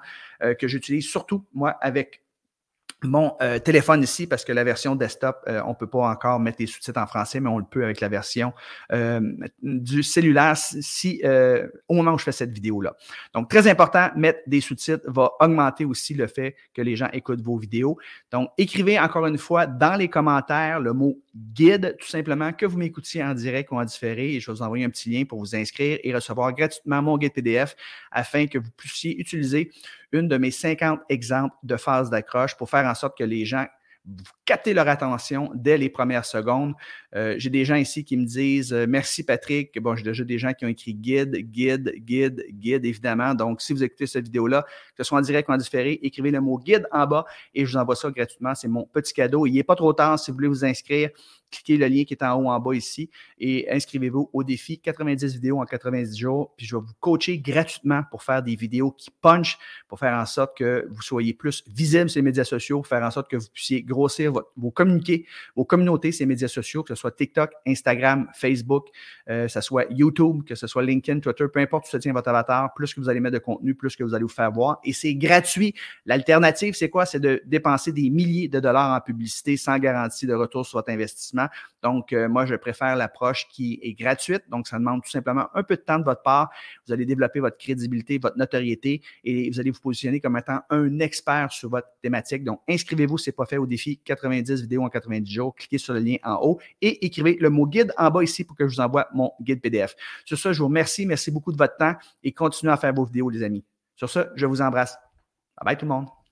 que 0.60 0.68
j'utilise 0.68 1.06
surtout, 1.06 1.46
moi, 1.54 1.72
avec 1.82 2.23
mon 3.08 3.36
euh, 3.42 3.60
téléphone 3.60 4.04
ici 4.04 4.28
parce 4.28 4.46
que 4.46 4.52
la 4.52 4.64
version 4.64 4.96
desktop, 4.96 5.44
euh, 5.48 5.62
on 5.66 5.70
ne 5.70 5.76
peut 5.76 5.88
pas 5.88 6.10
encore 6.10 6.40
mettre 6.40 6.58
les 6.60 6.68
sous-titres 6.68 7.00
en 7.00 7.08
français, 7.08 7.40
mais 7.40 7.50
on 7.50 7.58
le 7.58 7.66
peut 7.66 7.84
avec 7.84 8.02
la 8.02 8.10
version 8.10 8.54
euh, 8.92 9.20
du 9.62 10.04
cellulaire 10.04 10.58
si 10.58 11.22
au 11.88 11.94
moment 11.96 12.14
où 12.14 12.18
je 12.18 12.24
fais 12.24 12.32
cette 12.32 12.52
vidéo-là. 12.52 12.96
Donc, 13.34 13.50
très 13.50 13.68
important, 13.68 14.10
mettre 14.16 14.40
des 14.48 14.62
sous-titres 14.62 15.04
va 15.08 15.32
augmenter 15.40 15.86
aussi 15.86 16.14
le 16.14 16.28
fait 16.28 16.56
que 16.74 16.82
les 16.82 16.96
gens 16.96 17.10
écoutent 17.14 17.42
vos 17.42 17.58
vidéos. 17.58 17.98
Donc, 18.32 18.50
écrivez 18.58 19.00
encore 19.00 19.26
une 19.28 19.38
fois 19.38 19.66
dans 19.66 19.96
les 19.96 20.08
commentaires 20.08 20.80
le 20.80 20.94
mot 20.94 21.18
guide, 21.36 21.96
tout 22.00 22.08
simplement, 22.08 22.54
que 22.54 22.66
vous 22.66 22.78
m'écoutiez 22.78 23.24
en 23.24 23.34
direct 23.34 23.72
ou 23.72 23.76
en 23.76 23.86
différé, 23.86 24.36
et 24.36 24.40
je 24.40 24.52
vais 24.52 24.58
vous 24.58 24.62
envoyer 24.62 24.86
un 24.86 24.90
petit 24.90 25.10
lien 25.10 25.26
pour 25.26 25.40
vous 25.40 25.56
inscrire 25.56 26.00
et 26.04 26.14
recevoir 26.14 26.54
gratuitement 26.54 27.02
mon 27.02 27.18
guide 27.18 27.34
PDF 27.34 27.76
afin 28.12 28.48
que 28.48 28.58
vous 28.58 28.72
puissiez 28.78 29.20
utiliser 29.20 29.72
une 30.14 30.28
de 30.30 30.38
mes 30.38 30.52
50 30.52 31.02
exemples 31.10 31.56
de 31.64 31.76
phases 31.76 32.10
d'accroche 32.10 32.56
pour 32.56 32.70
faire 32.70 32.86
en 32.86 32.96
sorte 32.96 33.18
que 33.18 33.24
les 33.24 33.46
gens 33.46 33.66
vous 34.06 34.24
captez 34.44 34.74
leur 34.74 34.88
attention 34.90 35.50
dès 35.56 35.78
les 35.78 35.90
premières 35.90 36.26
secondes. 36.26 36.74
Euh, 37.16 37.36
j'ai 37.38 37.50
des 37.50 37.64
gens 37.64 37.76
ici 37.76 38.04
qui 38.04 38.18
me 38.18 38.26
disent 38.26 38.74
euh, 38.74 38.86
merci 38.88 39.24
Patrick. 39.24 39.80
Bon, 39.80 39.96
j'ai 39.96 40.04
déjà 40.04 40.26
des 40.26 40.38
gens 40.38 40.52
qui 40.52 40.66
ont 40.66 40.70
écrit 40.70 40.94
guide, 40.94 41.38
guide, 41.38 41.94
guide, 42.00 42.44
guide, 42.50 42.86
évidemment. 42.86 43.34
Donc, 43.34 43.62
si 43.62 43.72
vous 43.72 43.82
écoutez 43.82 44.06
cette 44.06 44.26
vidéo-là, 44.26 44.64
que 44.64 45.04
ce 45.04 45.06
soit 45.06 45.18
en 45.18 45.22
direct 45.22 45.48
ou 45.48 45.54
en 45.54 45.58
différé, 45.58 46.00
écrivez 46.04 46.32
le 46.32 46.42
mot 46.42 46.60
guide 46.60 46.86
en 46.92 47.08
bas 47.08 47.26
et 47.56 47.66
je 47.66 47.72
vous 47.72 47.78
envoie 47.78 47.96
ça 47.96 48.12
gratuitement. 48.12 48.54
C'est 48.56 48.68
mon 48.68 48.86
petit 48.86 49.14
cadeau. 49.14 49.46
Il 49.46 49.54
n'est 49.54 49.64
pas 49.64 49.76
trop 49.76 49.94
tard 49.94 50.20
si 50.20 50.32
vous 50.32 50.36
voulez 50.36 50.50
vous 50.50 50.66
inscrire 50.66 51.10
cliquez 51.54 51.78
le 51.78 51.88
lien 51.88 52.04
qui 52.04 52.14
est 52.14 52.24
en 52.24 52.36
haut 52.36 52.50
en 52.50 52.60
bas 52.60 52.74
ici 52.74 53.10
et 53.40 53.70
inscrivez-vous 53.72 54.30
au 54.34 54.44
défi 54.44 54.80
90 54.80 55.36
vidéos 55.36 55.60
en 55.60 55.66
90 55.66 56.18
jours. 56.18 56.54
Puis 56.58 56.66
je 56.66 56.76
vais 56.76 56.82
vous 56.82 56.94
coacher 57.00 57.38
gratuitement 57.38 58.02
pour 58.10 58.24
faire 58.24 58.42
des 58.42 58.56
vidéos 58.56 58.92
qui 58.92 59.12
punch, 59.22 59.58
pour 59.88 60.00
faire 60.00 60.18
en 60.18 60.26
sorte 60.26 60.58
que 60.58 60.88
vous 60.90 61.02
soyez 61.02 61.34
plus 61.34 61.64
visible 61.68 62.10
sur 62.10 62.20
les 62.20 62.24
médias 62.24 62.44
sociaux, 62.44 62.78
pour 62.78 62.88
faire 62.88 63.04
en 63.04 63.12
sorte 63.12 63.30
que 63.30 63.38
vous 63.38 63.48
puissiez 63.54 63.84
grossir 63.84 64.34
vos 64.56 64.72
communiqués, 64.72 65.26
vos 65.56 65.66
communautés, 65.66 66.12
ces 66.12 66.26
médias 66.26 66.48
sociaux, 66.48 66.84
que 66.84 66.96
ce 66.96 67.00
soit 67.00 67.12
TikTok, 67.12 67.52
Instagram, 67.68 68.28
Facebook, 68.34 68.88
euh, 69.30 69.46
que 69.46 69.52
ce 69.52 69.62
soit 69.62 69.86
YouTube, 69.92 70.44
que 70.46 70.56
ce 70.56 70.68
soit 70.68 70.84
LinkedIn, 70.84 71.20
Twitter, 71.20 71.46
peu 71.54 71.60
importe 71.60 71.88
où 71.88 71.90
se 71.90 71.98
tient 71.98 72.14
votre 72.14 72.30
avatar, 72.30 72.74
plus 72.74 72.94
que 72.94 73.00
vous 73.00 73.10
allez 73.10 73.20
mettre 73.20 73.34
de 73.34 73.44
contenu, 73.44 73.76
plus 73.76 73.96
que 73.96 74.04
vous 74.04 74.14
allez 74.14 74.24
vous 74.24 74.30
faire 74.30 74.52
voir. 74.52 74.80
Et 74.84 74.94
c'est 74.94 75.16
gratuit. 75.16 75.74
L'alternative, 76.06 76.74
c'est 76.74 76.90
quoi? 76.90 77.06
C'est 77.06 77.20
de 77.20 77.42
dépenser 77.46 77.92
des 77.92 78.10
milliers 78.10 78.48
de 78.48 78.60
dollars 78.60 78.96
en 78.96 79.02
publicité 79.02 79.58
sans 79.58 79.78
garantie 79.78 80.28
de 80.28 80.34
retour 80.34 80.66
sur 80.66 80.80
votre 80.80 80.92
investissement 80.92 81.43
donc, 81.84 82.14
euh, 82.14 82.30
moi, 82.30 82.46
je 82.46 82.56
préfère 82.56 82.96
l'approche 82.96 83.48
qui 83.50 83.80
est 83.84 83.94
gratuite. 83.94 84.44
Donc, 84.50 84.68
ça 84.68 84.80
demande 84.80 85.04
tout 85.04 85.10
simplement 85.10 85.48
un 85.54 85.64
peu 85.64 85.76
de 85.76 85.82
temps 85.82 86.00
de 86.00 86.06
votre 86.06 86.22
part. 86.22 86.50
Vous 86.88 86.94
allez 86.94 87.06
développer 87.06 87.40
votre 87.42 87.58
crédibilité, 87.58 88.18
votre 88.18 88.38
notoriété 88.38 89.02
et 89.24 89.50
vous 89.50 89.60
allez 89.60 89.72
vous 89.72 89.80
positionner 89.80 90.20
comme 90.20 90.38
étant 90.38 90.62
un 90.70 91.00
expert 91.00 91.52
sur 91.52 91.70
votre 91.70 91.90
thématique. 92.02 92.44
Donc, 92.44 92.62
inscrivez-vous, 92.70 93.18
si 93.18 93.26
ce 93.26 93.30
n'est 93.30 93.36
pas 93.36 93.46
fait, 93.46 93.58
au 93.58 93.68
défi 93.68 93.98
90 93.98 94.62
vidéos 94.62 94.84
en 94.84 94.90
90 94.90 95.32
jours. 95.32 95.56
Cliquez 95.56 95.78
sur 95.78 95.94
le 95.94 96.00
lien 96.00 96.18
en 96.24 96.40
haut 96.42 96.60
et 96.82 97.06
écrivez 97.06 97.38
le 97.40 97.50
mot 97.50 97.68
guide 97.68 97.94
en 97.98 98.10
bas 98.10 98.24
ici 98.24 98.44
pour 98.44 98.56
que 98.56 98.68
je 98.68 98.76
vous 98.76 98.82
envoie 98.82 99.08
mon 99.14 99.32
guide 99.42 99.62
PDF. 99.62 99.96
Sur 100.26 100.38
ce, 100.38 100.54
je 100.54 100.60
vous 100.60 100.68
remercie. 100.68 101.06
Merci 101.06 101.32
beaucoup 101.32 101.52
de 101.52 101.58
votre 101.58 101.76
temps 101.78 101.96
et 102.24 102.32
continuez 102.32 102.72
à 102.72 102.78
faire 102.78 102.94
vos 102.94 103.06
vidéos, 103.06 103.30
les 103.30 103.44
amis. 103.44 103.64
Sur 103.96 104.10
ce, 104.10 104.20
je 104.36 104.46
vous 104.46 104.62
embrasse. 104.62 104.98
Bye 105.58 105.66
bye 105.66 105.78
tout 105.78 105.86
le 105.86 105.90
monde. 105.90 106.23